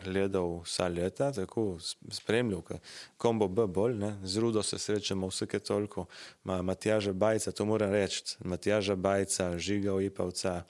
gledal 0.04 0.60
vsa 0.66 0.88
leta, 0.92 1.30
tako 1.32 1.78
spremljal, 2.12 2.62
ker 2.68 2.82
kombo 3.18 3.48
B 3.48 3.68
bolj, 3.72 3.96
ne? 4.00 4.12
z 4.24 4.44
Rudo 4.44 4.64
se 4.64 4.80
srečamo 4.80 5.30
vsake 5.32 5.60
toliko, 5.60 6.06
ima 6.46 6.62
Matjaža 6.62 7.14
Bajca, 7.14 7.52
to 7.52 7.66
moram 7.66 7.92
reči, 7.92 8.36
Matjaža 8.40 8.96
Bajca, 8.96 9.58
Žiga 9.58 9.96
Ipavca 10.02 10.64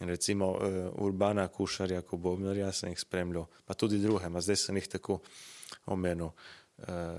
in 0.00 0.08
recimo 0.08 0.52
uh, 0.52 0.60
Urbana 1.02 1.48
Kušarja, 1.48 2.02
ko 2.02 2.16
Bobnarja 2.16 2.70
sem 2.72 2.92
jih 2.92 3.00
spremljal, 3.00 3.48
pa 3.66 3.74
tudi 3.74 3.98
druge, 3.98 4.28
ma 4.28 4.40
zdaj 4.40 4.56
sem 4.56 4.76
jih 4.78 4.88
tako 4.88 5.18
omenil. 5.86 6.30
Uh, 6.78 7.18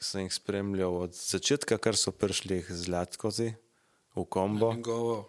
sem 0.00 0.24
jih 0.26 0.34
spremljal 0.34 0.96
od 1.06 1.14
začetka, 1.14 1.78
kar 1.78 1.96
so 1.96 2.12
prišli 2.12 2.62
z 2.68 2.86
Zlatkozi 2.86 3.52
v 4.16 4.24
kombo. 4.24 4.72
Njegovo 4.74 5.28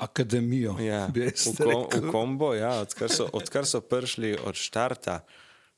akademijo. 0.00 0.76
Ja, 0.80 1.06
v, 1.12 1.28
kom, 1.56 1.84
v 1.92 2.10
kombo, 2.10 2.54
ja, 2.56 2.80
odkar, 2.80 3.12
so, 3.12 3.28
odkar 3.36 3.68
so 3.68 3.82
prišli 3.84 4.32
od 4.40 4.56
štarta 4.56 5.20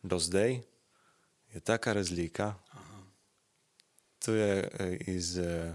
do 0.03 0.18
zdaj, 0.18 0.62
je 1.53 1.61
taka 1.61 1.92
razlika. 1.92 2.55
To 4.22 4.34
je 4.34 4.53
eh, 4.62 4.96
iz, 5.11 5.38
eh, 5.38 5.74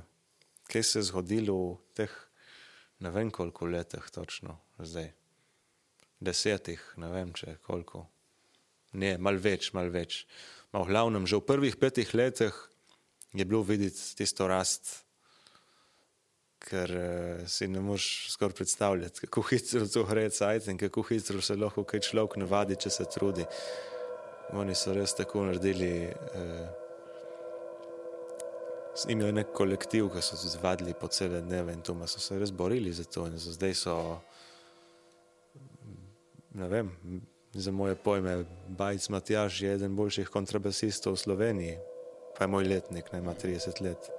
kaj 0.71 0.83
se 0.83 0.99
je 0.99 1.07
zgodilo 1.11 1.57
v 1.75 1.77
teh, 1.93 2.13
ne 3.03 3.11
vem 3.11 3.31
koliko 3.31 3.67
letih 3.67 4.07
točno 4.11 4.59
zdaj. 4.79 5.11
Desetih, 6.19 6.81
ne 6.97 7.11
vem 7.11 7.33
če 7.35 7.59
koliko. 7.61 8.07
Ne, 8.97 9.17
mal 9.21 9.37
več, 9.37 9.73
mal 9.75 9.91
več. 9.93 10.23
Ma 10.73 10.83
v 10.83 10.89
glavnem, 10.91 11.27
že 11.27 11.39
v 11.39 11.47
prvih 11.47 11.75
petih 11.79 12.11
letih 12.13 12.55
je 13.33 13.45
bilo 13.45 13.63
videti 13.63 13.99
tisto 14.17 14.47
rast 14.47 15.07
ker 16.67 16.91
uh, 16.91 17.47
si 17.47 17.67
ne 17.67 17.81
moreš 17.81 18.31
skoraj 18.33 18.55
predstavljati, 18.55 19.19
kako 19.19 19.41
hitro 19.49 19.87
to 19.87 20.03
gre 20.03 20.29
cajt 20.29 20.67
in 20.67 20.77
kako 20.77 21.03
hitro 21.09 21.41
se 21.41 21.55
lahko 21.55 21.83
kaj 21.83 22.03
človek 22.09 22.37
navadi, 22.41 22.75
če 22.75 22.89
se 22.89 23.05
trudi. 23.13 23.45
Oni 24.57 24.75
so 24.75 24.93
res 24.95 25.15
tako 25.15 25.47
naredili. 25.47 26.11
Uh, 26.33 26.67
Imajo 29.13 29.29
nek 29.29 29.51
kolektiv, 29.53 30.07
ki 30.09 30.23
so 30.25 30.33
se 30.41 30.49
zvadili 30.55 30.95
po 30.97 31.05
cele 31.13 31.43
dneve 31.45 31.75
in 31.75 31.83
to, 31.85 31.93
so 32.09 32.17
se 32.19 32.39
res 32.39 32.49
borili 32.49 32.89
za 32.89 33.03
to. 33.05 33.27
Zdaj 33.29 33.75
so, 33.77 33.93
ne 36.57 36.69
vem, 36.71 36.89
za 37.57 37.71
moje 37.71 37.95
pojme, 37.95 38.45
Bajc 38.67 39.09
Matjaž 39.09 39.61
je 39.61 39.73
eden 39.73 39.95
boljših 39.95 40.29
kontrabasistov 40.29 41.17
v 41.17 41.21
Sloveniji, 41.23 41.77
pa 42.37 42.45
je 42.45 42.53
moj 42.53 42.69
letnik, 42.69 43.09
ne 43.11 43.19
ima 43.19 43.33
30 43.33 43.81
let. 43.81 44.09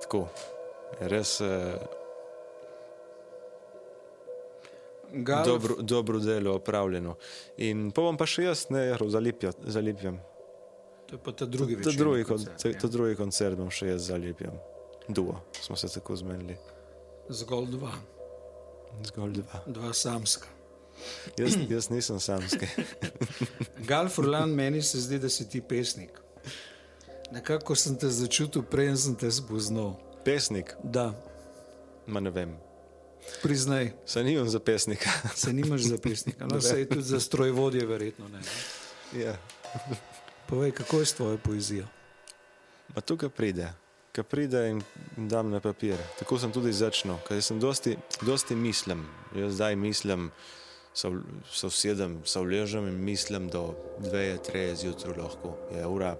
Tako, 0.00 0.28
res 1.00 1.40
eh, 1.40 1.76
Galf, 5.12 5.46
dobro, 5.46 5.76
dobro 5.82 6.18
delo 6.18 6.54
opravljeno. 6.54 7.14
In 7.56 7.90
pa 7.90 8.02
bom 8.02 8.16
pa 8.16 8.26
še 8.26 8.48
jaz, 8.48 8.66
ne, 8.74 8.88
zalipja, 9.08 9.52
zalipjam. 9.66 10.18
To 11.06 11.14
je 11.14 11.22
pa 11.22 11.32
ta 11.32 11.46
drugi 11.46 11.76
To 11.76 11.78
večerni 11.78 11.98
drugi, 11.98 12.24
kon, 12.24 12.36
koncert, 12.36 12.62
to, 12.62 12.68
ja. 12.68 12.80
to 12.80 12.88
drugi 12.88 13.16
koncert 13.16 13.60
bom 13.60 13.70
še 13.70 13.92
jaz 13.92 14.08
zalipjam. 14.08 14.56
Duo, 15.08 15.38
smo 15.60 15.76
se 15.76 15.92
tako 15.92 16.16
zmenili. 16.16 16.56
Zgolj 17.28 17.70
dva, 17.76 17.92
Zgolj 19.06 19.38
dva. 19.38 19.62
dva 19.66 19.92
samska. 19.94 20.55
Jaz, 21.38 21.56
jaz 21.68 21.88
nisem 21.90 22.20
samski. 22.20 22.66
Gal 23.90 24.08
Furlan, 24.08 24.50
meni 24.50 24.82
se 24.82 25.00
zdi, 25.00 25.18
da 25.18 25.28
si 25.28 25.48
ti 25.48 25.60
pesnik. 25.60 26.10
Nekako 27.32 27.74
sem 27.74 27.96
te 27.96 28.08
začutil, 28.08 28.62
preden 28.62 28.96
sem 28.96 29.14
te 29.14 29.30
spoznal. 29.30 29.96
Pesnik, 30.24 30.74
Da, 30.82 31.12
ma 32.06 32.20
ne 32.20 32.30
vem. 32.30 32.56
priznaj, 33.42 33.92
Se 34.06 34.22
nimam 34.24 34.48
za 34.48 34.58
pesnika. 34.60 35.10
se 35.34 35.52
nimaš 35.52 35.80
za 35.80 35.98
pesnika. 35.98 36.46
No, 36.46 36.60
se 36.60 36.78
je 36.78 36.88
tudi 36.88 37.02
za 37.02 37.20
strojvodje, 37.20 37.86
verjetno 37.86 38.28
ne. 38.28 38.38
ne. 39.12 39.20
ja. 39.20 39.36
Povej, 40.46 40.72
kako 40.72 41.00
je 41.00 41.06
s 41.06 41.14
tvojo 41.14 41.38
poezijo? 41.38 41.86
Ma 42.94 43.00
tukaj 43.00 43.28
pride, 43.28 43.72
ki 44.12 44.22
pride 44.22 44.68
in 44.70 44.82
dam 45.16 45.50
na 45.50 45.60
papir. 45.60 45.96
Tako 46.18 46.38
sem 46.38 46.52
tudi 46.52 46.72
začel, 46.72 47.18
ker 47.28 47.42
sem 47.42 47.60
dosti, 47.60 47.96
dosti 48.22 48.54
mislim. 48.54 49.06
Jaz 49.34 49.54
zdaj 49.54 49.76
mislim, 49.76 50.30
se 50.96 51.08
so 51.52 51.70
sedem, 51.70 52.20
se 52.24 52.40
vležem 52.40 52.86
in 52.88 53.04
mislim 53.04 53.48
do 53.48 53.74
dve, 53.98 54.38
tri 54.38 54.76
zjutraj 54.76 55.16
lahko. 55.16 55.56
Je 55.76 55.86
ura 55.86 56.16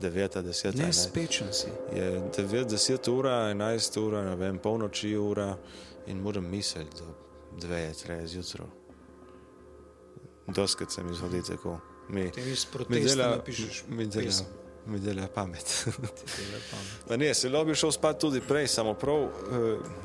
9, 0.00 0.42
10, 0.42 0.76
Ne, 0.76 0.92
spečen 0.92 1.46
si. 1.52 1.66
Je 1.96 2.22
9, 2.36 2.64
10 2.64 3.10
ura, 3.10 3.30
11 3.30 4.00
ura, 4.00 4.22
ne 4.24 4.36
vem, 4.36 4.58
polnoči 4.58 5.16
ura 5.16 5.56
in 6.06 6.20
moram 6.20 6.44
misliti 6.50 6.96
do 6.96 7.14
2, 7.68 8.06
3 8.06 8.26
zjutraj. 8.26 8.66
Doskrat 10.46 10.92
se 10.92 11.02
mi 11.04 11.14
zgodi 11.14 11.42
tako. 11.42 11.80
Mi, 12.08 12.30
mi 12.88 13.00
dela, 13.00 13.28
napišeš 13.36 13.84
mi 13.88 14.06
dela, 14.06 14.24
pesem. 14.24 14.46
mi 14.86 14.98
dela 14.98 15.26
pamet. 15.34 15.84
Dela 15.86 16.60
pamet. 16.70 17.04
Pa 17.08 17.16
ne, 17.16 17.34
se 17.34 17.48
lahko 17.48 17.64
bi 17.64 17.74
šel 17.74 17.92
spat 17.92 18.20
tudi 18.20 18.40
prej, 18.40 18.68
samo 18.68 18.94
prav 18.94 19.22
uh, 19.24 19.30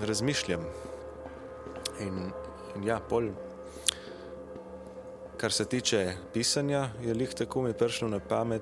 razmišljam. 0.02 0.66
In, 2.00 2.32
in 2.76 2.84
ja, 2.88 3.00
pol, 3.10 3.30
kar 5.38 5.52
se 5.52 5.66
tiče 5.66 6.02
pisanja, 6.34 6.90
je 7.02 7.14
lih 7.14 7.30
tako 7.30 7.62
mi 7.62 7.74
prišlo 7.74 8.08
na 8.08 8.20
pamet, 8.20 8.62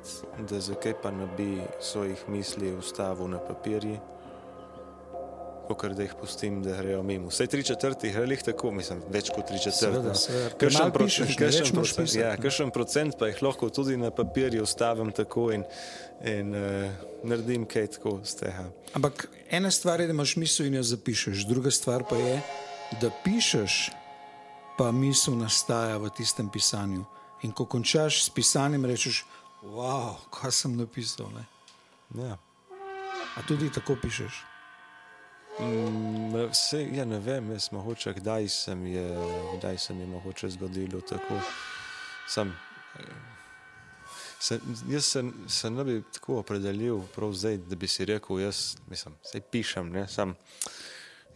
da 0.49 0.59
zakaj 0.59 0.93
pa 1.03 1.11
ne 1.11 1.27
bi 1.37 1.61
svojih 1.79 2.29
misli 2.29 2.73
ustavil 2.73 3.27
na 3.27 3.39
papirji, 3.39 3.99
kot 5.71 5.91
da 5.91 6.03
jih 6.03 6.13
pustim, 6.19 6.57
da 6.63 6.75
grejo 6.77 7.03
mimo. 7.03 7.27
Vse 7.27 7.45
tri 7.47 7.63
četrti 7.63 8.09
gre 8.11 8.25
lih 8.25 8.41
tako, 8.43 8.71
mislim, 8.71 9.03
več 9.09 9.29
kot 9.29 9.47
tri 9.47 9.55
četrti. 9.57 9.77
Seveda, 9.77 10.13
seveda. 10.13 10.49
Kakšen 10.49 10.59
Premalo 10.59 10.91
pro- 10.91 11.05
pišeš, 11.05 11.37
moraš 11.73 11.93
procent- 11.95 12.19
Ja, 12.19 12.29
ne. 12.29 12.37
kakšen 12.37 12.71
procent 12.71 13.15
pa 13.19 13.27
jih 13.27 13.39
lahko 13.41 13.69
tudi 13.69 13.97
na 13.97 14.11
papirju 14.11 14.63
ustavim 14.63 15.11
tako 15.11 15.51
in, 15.51 15.63
in 16.25 16.51
uh, 16.51 16.91
naredim 17.23 17.63
kaj 17.65 17.87
tako 17.87 18.19
z 18.23 18.35
tega. 18.35 18.65
Ampak 18.93 19.29
ena 19.49 19.71
stvar 19.71 20.01
je, 20.01 20.07
da 20.07 20.13
imaš 20.13 20.35
misel 20.35 20.65
in 20.65 20.73
jo 20.73 20.83
zapišeš, 20.83 21.45
druga 21.47 21.71
stvar 21.71 22.03
pa 22.03 22.15
je, 22.15 22.41
da 23.01 23.09
pišeš, 23.23 23.91
pa 24.77 24.91
misel 24.91 25.37
nastaja 25.37 25.97
v 25.97 26.09
tistem 26.09 26.49
pisanju. 26.49 27.05
In 27.41 27.51
ko 27.51 27.65
končaš 27.65 28.23
s 28.25 28.29
pisanjem, 28.29 28.85
rečeš, 28.85 29.25
wow, 29.63 30.17
kaj 30.29 30.51
sem 30.51 30.77
napisal. 30.77 31.29
Ne? 31.33 31.45
Ja. 32.23 32.37
A 33.35 33.41
tudi 33.47 33.71
tako 33.71 33.95
pišeš. 34.01 34.51
Mm, 35.59 36.49
Vse, 36.51 36.87
ja, 36.93 37.05
ne 37.05 37.19
vem, 37.19 37.51
jaz 37.51 37.71
mogoče, 37.71 38.13
kdaj 38.13 38.47
se 38.47 38.75
mi 38.75 38.91
je, 38.91 39.17
kdaj 39.57 39.77
se 39.77 39.93
mi 39.93 40.01
je 40.01 40.07
mogoče 40.07 40.49
zgodilo 40.49 41.01
tako. 41.01 41.39
Sam, 42.27 42.57
eh, 42.99 43.03
se, 44.39 44.59
jaz 44.87 45.05
se, 45.05 45.23
se 45.47 45.69
ne 45.69 45.83
bi 45.83 46.03
tako 46.13 46.39
opredelil, 46.39 47.01
zdaj, 47.31 47.57
da 47.57 47.75
bi 47.75 47.87
si 47.87 48.05
rekel, 48.05 48.39
jaz 48.39 48.77
mislim, 48.87 49.15
pišem, 49.51 49.89
ne, 49.89 50.07
sam. 50.07 50.35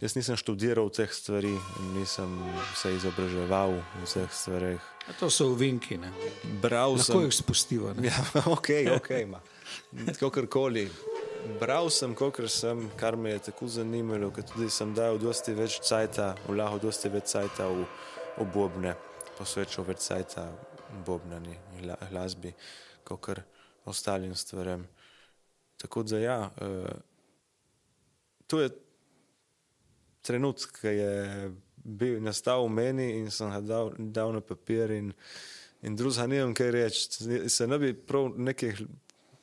Jaz 0.02 0.16
nisem 0.16 0.36
študiral 0.36 0.89
teh 0.91 1.12
stvari, 1.14 1.54
nisem 1.96 2.32
se 2.76 2.91
izobraževal 2.98 3.78
v 3.80 4.08
teh 4.12 4.32
stvareh. 4.32 4.84
A 5.08 5.16
to 5.16 5.30
so 5.32 5.48
uvinki, 5.54 5.96
ne? 6.02 6.12
Bral 6.60 6.98
lahko 6.98 7.06
sem, 7.06 7.24
jih 7.24 7.36
spustiva. 7.38 7.93
Ja, 8.04 8.18
ok, 8.56 8.70
ok. 8.98 9.10
Kakorkoli. 10.20 10.89
Bral 11.62 11.88
sem, 11.93 12.12
kolikor 12.18 12.50
sem, 12.52 12.89
kar 13.00 13.16
me 13.16 13.38
je 13.38 13.46
tako 13.48 13.72
zanimalo, 13.72 14.34
ker 14.36 14.43
tudi 14.50 14.68
sem 14.74 14.91
dal 14.98 15.20
dosti 15.22 15.56
več 15.56 15.80
cajta, 15.88 16.34
vlagal 16.50 16.82
dosti 16.84 17.12
več 17.14 17.32
cajta 17.32 17.72
v, 17.72 17.88
v 18.41 18.52
bobne, 18.52 18.96
posvečal 19.39 19.88
več 19.88 20.04
cajta 20.10 20.50
bobnani 21.08 21.56
glasbi, 22.10 22.52
kot 23.08 23.32
ostalim 23.88 24.36
stvarem. 24.36 24.84
Tako 25.80 26.04
da 26.04 26.20
ja, 26.20 26.39
uh, 26.50 26.89
to 28.48 28.60
je 28.60 28.74
trenutek, 30.26 30.74
ki 30.82 30.94
je 30.98 31.14
bil 31.86 32.18
nastal 32.26 32.66
v 32.66 32.74
meni 32.74 33.10
in 33.20 33.30
sem 33.32 33.52
ga 33.54 33.62
dal, 33.62 33.94
dal 33.98 34.34
na 34.34 34.42
papir 34.42 34.92
in, 34.96 35.12
in 35.86 35.96
drugega 35.96 36.26
ne 36.28 36.40
vem, 36.44 36.54
kaj 36.58 36.72
reči. 36.74 37.02
Se 37.54 37.68
ne 37.70 37.78
bi 37.82 37.94
prav 37.94 38.32
nekaj 38.38 38.74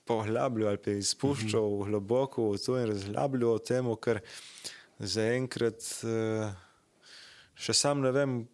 poglabljal 0.05 0.73
ali 0.73 0.81
pa 0.83 0.91
izpuščal 0.99 1.63
mm 1.63 1.77
-hmm. 1.79 1.91
globoko 1.91 2.51
v 2.51 2.59
to 2.59 2.79
in 2.79 2.89
razglabljal 2.91 3.53
o 3.53 3.59
tem, 3.59 3.87
ker 3.97 4.21
zaenkrat 4.99 5.83
uh, 6.05 6.51
še 7.55 7.73
sam 7.75 8.01
ne 8.01 8.11
vem, 8.11 8.49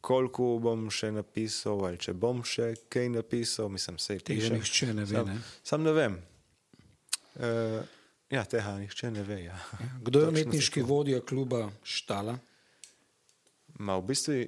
koliko 0.00 0.58
bom 0.62 0.90
še 0.90 1.10
napisal 1.12 1.84
ali 1.86 1.98
če 1.98 2.12
bom 2.12 2.44
še 2.44 2.74
kaj 2.88 3.08
napisal, 3.08 3.68
mislim, 3.68 3.98
se 3.98 4.18
Tega 4.18 4.40
pišem. 4.40 4.56
nihče 4.56 4.94
ne 4.94 5.04
ve. 5.04 5.16
Sam, 5.16 5.26
Ne? 5.26 5.40
sam 5.62 5.82
ne 5.82 5.92
vem. 5.92 6.18
Uh, 7.38 7.82
ja, 8.30 8.44
tega 8.44 8.76
nihče 8.78 9.10
ne 9.10 9.22
ve. 9.22 9.42
Ja. 9.44 9.58
Kdo 10.06 10.20
je 10.20 10.28
umetniški 10.28 10.82
vodja 10.82 11.20
kluba 11.20 11.68
Štala? 11.82 12.38
Ma 13.78 13.96
v 13.98 14.06
bistvu, 14.10 14.38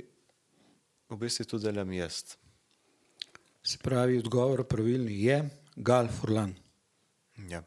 v 1.11 1.19
bistvu 1.21 1.47
to 1.47 1.59
delam 1.63 1.93
jaz. 1.93 2.37
Se 3.63 3.79
pravi, 3.79 4.19
odgovor 4.19 4.65
pravilni 4.65 5.21
je 5.23 5.43
Gal 5.77 6.09
Furlan. 6.09 6.55
Ja, 7.49 7.63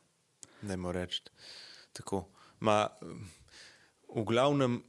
ne 0.62 0.78
morem 0.78 1.06
reči. 1.06 1.22
Tako. 1.94 2.26
Ma, 2.60 2.88
v 4.10 4.24
glavnem 4.26 4.82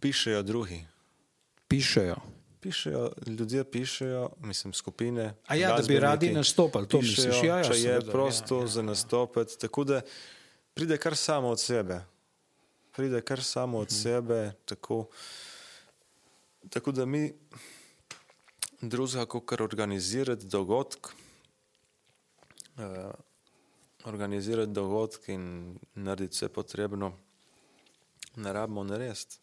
pišejo 0.00 0.42
drugi. 0.42 0.80
Pišejo. 1.68 2.16
Pišejo, 2.60 3.12
ljudje 3.26 3.64
pišejo, 3.64 4.30
mislim, 4.38 4.72
skupine. 4.72 5.34
A 5.46 5.54
ja, 5.54 5.76
da 5.76 5.86
bi 5.86 5.98
radi 6.00 6.32
nastopali, 6.32 6.88
to 6.88 7.00
pišejo, 7.00 7.28
misliš? 7.28 7.42
Ja, 7.44 7.56
ja, 7.56 7.64
če 7.64 7.74
je 7.74 7.82
seveda, 7.82 8.12
prosto 8.12 8.56
ja, 8.56 8.62
ja, 8.62 8.66
za 8.66 8.80
ja. 8.80 8.84
nastopiti. 8.84 9.58
Tako 9.58 9.84
da 9.84 10.00
pride 10.76 10.98
kar 10.98 11.16
samo 11.16 11.48
od 11.48 11.60
sebe. 11.60 12.00
Pride 12.92 13.20
kar 13.20 13.42
samo 13.42 13.78
Mhm. 13.78 13.82
od 13.82 13.90
sebe. 13.92 14.52
Tako, 14.64 15.06
tako 16.70 16.92
da 16.92 17.06
mi 17.06 17.32
drugega, 18.80 19.26
kot 19.26 19.46
kar 19.46 19.62
organizirati 19.62 20.46
dogodek, 20.46 21.08
uh, 22.76 22.82
organizirati 24.04 24.72
dogodek 24.72 25.28
in 25.28 25.74
narediti 25.94 26.34
vse 26.36 26.48
potrebno, 26.48 27.12
ne 28.36 28.52
rabimo 28.52 28.84
narediti. 28.84 29.38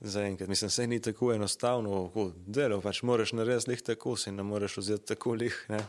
Zaenkrat, 0.00 0.48
mislim, 0.48 0.70
se 0.70 0.86
ni 0.86 1.02
tako 1.02 1.32
enostavno, 1.32 2.10
kot 2.14 2.32
delo, 2.46 2.80
pač 2.80 3.02
moraš 3.02 3.32
narediti 3.32 3.70
lih 3.70 3.82
tako, 3.82 4.16
si 4.16 4.32
ne 4.32 4.42
moreš 4.42 4.76
vzeti 4.76 5.06
tako 5.06 5.32
lih. 5.34 5.66
Ne. 5.68 5.80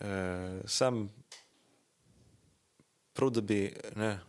E, 0.00 0.62
sam, 0.66 1.12
prav 3.12 3.30
da 3.30 3.40
bi 3.40 3.74
ne, 3.96 4.20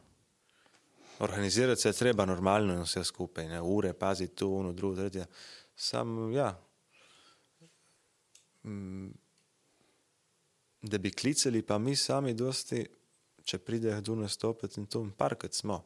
organizirati 1.20 1.82
se 1.82 1.90
je 1.90 1.94
treba 1.94 2.26
normalno 2.26 2.74
in 2.74 2.82
vse 2.82 3.04
skupaj, 3.04 3.48
ne, 3.48 3.62
ure, 3.62 3.94
paziti 3.94 4.36
tu, 4.36 4.56
ono, 4.56 4.74
drugo, 4.74 4.96
tretje. 4.96 5.26
Sam, 5.76 6.34
ja, 6.34 6.60
mm, 8.64 9.10
da 10.82 10.98
bi 10.98 11.12
klicali, 11.12 11.62
pa 11.62 11.78
mi 11.78 11.96
sami 11.96 12.34
dosti, 12.34 12.86
če 13.44 13.58
pride 13.58 13.96
kdo 14.02 14.16
nastopiti 14.16 14.80
in 14.80 14.86
to, 14.88 15.08
parkrat 15.18 15.54
smo. 15.54 15.84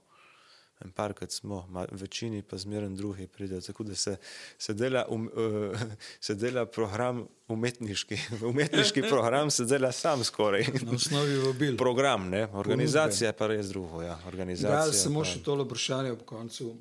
En 0.86 0.92
parkrat 0.92 1.32
smo, 1.32 1.66
ma, 1.70 1.86
večini 1.92 2.42
pa 2.42 2.58
zmeraj 2.58 2.90
drugi 2.90 3.28
pridejo. 3.28 3.62
Tako 3.62 3.84
da 3.84 3.96
se, 3.96 4.18
se, 4.58 4.74
dela, 4.74 5.06
um, 5.10 5.32
uh, 5.34 5.80
se 6.20 6.36
dela 6.36 6.66
program 6.66 7.28
umetniški. 7.48 8.18
Umetniški 8.42 9.02
program 9.10 9.52
se 9.52 9.66
dela 9.66 9.92
sam 9.92 10.24
skoraj. 10.24 10.66
Na 10.82 10.92
osnovi 10.92 11.38
vabil. 11.38 11.78
Program, 11.78 12.30
ne? 12.30 12.48
organizacija 12.54 13.30
je 13.30 13.34
pa 13.34 13.48
res 13.48 13.68
drugo. 13.68 14.02
Ja. 14.02 14.20
Da, 14.62 14.92
samo 14.94 15.20
pa- 15.20 15.26
še 15.26 15.44
tole 15.44 15.66
vprašanje 15.66 16.12
ob 16.12 16.22
koncu. 16.26 16.76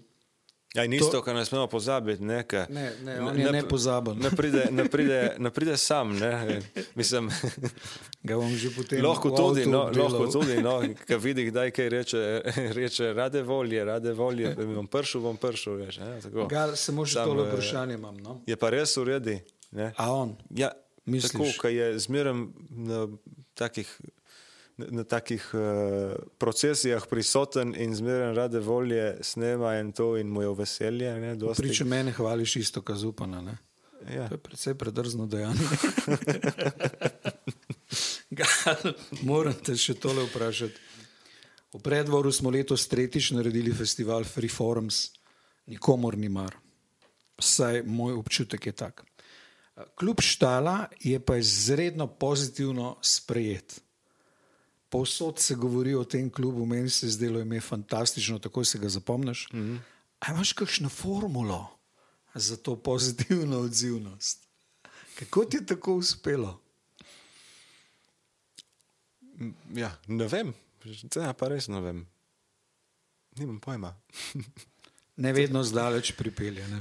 Ja, 0.77 0.85
in 0.85 0.93
isto, 0.93 1.22
kar 1.24 1.35
ne 1.35 1.45
smemo 1.45 1.66
pozabiti. 1.72 2.24
Ne, 2.24 2.43
ka, 2.45 2.66
Ne, 2.68 2.91
ne, 3.05 3.20
on 3.22 3.39
je 3.41 3.53
nepozaben. 3.53 4.18
Ne 4.20 4.31
pride, 4.31 4.66
ne, 4.70 4.85
pride, 4.89 5.20
ne 5.39 5.51
pride 5.51 5.77
sam. 5.77 6.12
Ne. 6.18 6.61
Mislim, 6.95 7.31
Ga 8.27 8.37
bom 8.37 8.51
že 8.57 8.70
potem 8.74 9.05
lahko 9.05 9.31
tudi, 9.31 9.66
no, 9.70 9.87
lahko 9.95 10.27
tudi 10.33 10.59
no, 10.62 10.81
ko 11.09 11.18
vidi, 11.22 11.47
kdaj 11.51 11.70
kaj 11.70 11.89
reče, 11.89 12.22
reče 12.79 13.12
rade 13.14 13.43
volje, 13.43 13.85
rade 13.85 14.12
volje, 14.12 14.53
bom 14.59 14.89
prišel, 14.91 15.22
bom 15.24 15.39
prišel. 15.41 15.79
Veš, 15.81 16.01
ne, 16.03 16.11
tako. 16.24 16.49
Gal, 16.51 16.74
samo 16.77 17.07
še 17.07 17.22
tole 17.22 17.47
eh, 17.47 17.53
vprašanje 17.53 17.97
imam. 17.97 18.18
No? 18.20 18.41
Je 18.47 18.59
pa 18.59 18.72
res 18.74 18.97
uredi. 19.01 19.39
Ne. 19.77 19.93
A 19.97 20.11
on? 20.12 20.35
Ja, 20.51 20.72
Misliš? 21.07 21.33
tako, 21.33 21.49
ko 21.62 21.72
je 21.72 21.93
zmeraj 22.03 22.35
na 22.70 23.07
takih, 23.55 23.89
na, 24.77 25.05
takih 25.05 25.51
uh, 25.55 25.61
procesijah 26.39 27.07
prisoten 27.09 27.74
in 27.77 27.95
zmeraj 27.95 28.35
rade 28.35 28.61
volje 28.61 29.16
snema 29.20 29.79
in 29.81 29.93
to 29.93 30.16
in 30.16 30.29
mu 30.29 30.43
je 30.43 30.55
veselje. 30.55 31.20
Ne. 31.20 31.37
Priče 31.57 31.85
mene 31.85 32.12
hvališ 32.12 32.57
isto, 32.57 32.83
kar 32.83 32.97
zupana. 32.97 33.41
Ne? 33.41 33.57
ja. 34.14 34.29
To 34.29 34.35
je 34.35 34.39
precej 34.39 34.74
predrzno 34.74 35.27
dejanje. 35.27 35.61
Gal, 38.39 38.93
moram 39.22 39.55
te 39.55 39.77
še 39.79 39.95
tole 39.95 40.27
vprašati. 40.29 40.81
V 41.77 41.83
predvoru 41.83 42.33
smo 42.33 42.51
letos 42.51 42.89
tretjič 42.89 43.31
naredili 43.37 43.74
festival 43.74 44.24
Free 44.24 44.53
Forums, 44.53 45.11
nikomor 45.68 46.16
ni 46.18 46.29
mar. 46.33 46.57
Vsaj 47.37 47.83
moj 47.85 48.16
občutek 48.16 48.66
je 48.66 48.72
tak. 48.72 49.05
Kljub 50.01 50.22
štala 50.24 50.87
je 51.05 51.20
pa 51.20 51.37
izredno 51.37 52.09
pozitivno 52.09 52.97
sprejet. 53.05 53.83
Povsod 54.97 55.39
se 55.39 55.55
govori 55.55 55.95
o 55.95 56.05
tem 56.05 56.31
klubu, 56.31 56.67
meni 56.67 56.91
se 56.91 57.07
je 57.07 57.11
zdelo 57.11 57.41
ime 57.41 57.61
fantastično, 57.61 58.39
tako 58.39 58.65
se 58.65 58.79
ga 58.79 58.89
zapomniš. 58.89 59.49
Mm 59.53 59.59
-hmm. 59.59 59.79
A 60.21 60.33
imaš 60.33 60.53
kakšno 60.53 60.89
formulo 60.89 61.79
za 62.35 62.57
to 62.57 62.77
pozitivno 62.77 63.59
odzivnost? 63.59 64.49
Kako 65.19 65.45
ti 65.45 65.57
je 65.57 65.67
tako 65.67 65.95
uspelo? 65.95 66.61
Ja, 69.75 69.99
ne 70.07 70.29
vem, 70.29 70.55
zdaj 70.85 71.33
pa 71.33 71.49
res 71.49 71.69
ne 71.69 71.81
vem. 71.81 72.07
Nimam 73.37 73.61
pojma. 73.61 73.97
Ne 75.17 75.33
vedno 75.33 75.62
zdaleč 75.64 76.12
pripelje. 76.12 76.64
Ne? 76.69 76.81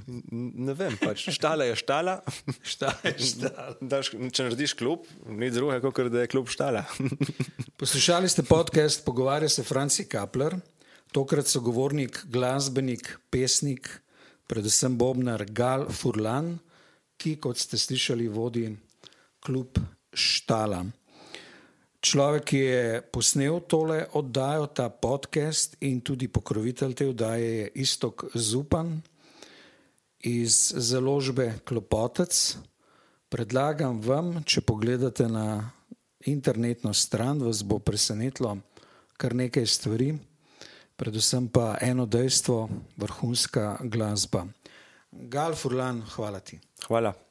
Ne 0.68 0.74
vem, 0.76 0.98
pač 1.00 1.30
štala 1.32 1.70
je 1.70 1.76
štala. 1.80 2.20
Šta 2.76 2.92
je 3.04 3.14
štala? 3.32 3.68
Daš, 3.94 4.12
če 4.12 4.50
narediš 4.50 4.74
klub, 4.76 5.08
ni 5.32 5.48
druge, 5.56 5.80
kot 5.80 6.12
da 6.12 6.26
je 6.26 6.32
klub 6.32 6.52
štala. 6.52 6.84
Poslušali 7.80 8.28
ste 8.28 8.44
podcast 8.44 9.06
Pogovarja 9.08 9.48
se 9.50 9.64
Franci 9.64 10.04
Kapler, 10.12 10.58
tokrat 11.16 11.48
sogovornik, 11.48 12.26
glasbenik, 12.28 13.14
pesnik, 13.32 13.88
predvsem 14.52 14.98
Bobnar 15.00 15.46
Gal 15.48 15.88
Furlan, 15.88 16.58
ki, 17.16 17.38
kot 17.40 17.56
ste 17.56 17.80
slišali, 17.80 18.28
vodi 18.28 18.68
klub 19.40 19.80
Štala. 20.12 20.84
Človek, 22.06 22.44
ki 22.46 22.60
je 22.62 23.02
posnel 23.10 23.56
tole 23.66 24.04
oddajo, 24.14 24.68
ta 24.70 24.92
podcast 24.94 25.74
in 25.82 26.04
tudi 26.06 26.28
pokrovitelj 26.30 26.94
te 26.94 27.08
oddaje 27.10 27.48
je 27.58 27.72
Istok 27.82 28.28
Zupan 28.38 29.02
iz 30.22 30.70
založbe 30.78 31.66
Klopotec. 31.66 32.58
Predlagam 33.26 34.04
vam, 34.06 34.44
če 34.46 34.62
pogledate 34.62 35.26
na 35.26 35.66
internetno 36.30 36.94
stran, 36.94 37.42
vas 37.42 37.66
bo 37.66 37.82
presenetilo 37.82 38.54
kar 39.18 39.34
nekaj 39.34 39.66
stvari, 39.66 40.14
predvsem 40.94 41.50
pa 41.50 41.74
eno 41.82 42.06
dejstvo, 42.06 42.70
vrhunska 43.02 43.80
glasba. 43.82 44.46
Gal 45.10 45.58
Furlan, 45.58 46.06
hvala 46.14 46.46
ti. 46.46 46.62
Hvala. 46.86 47.25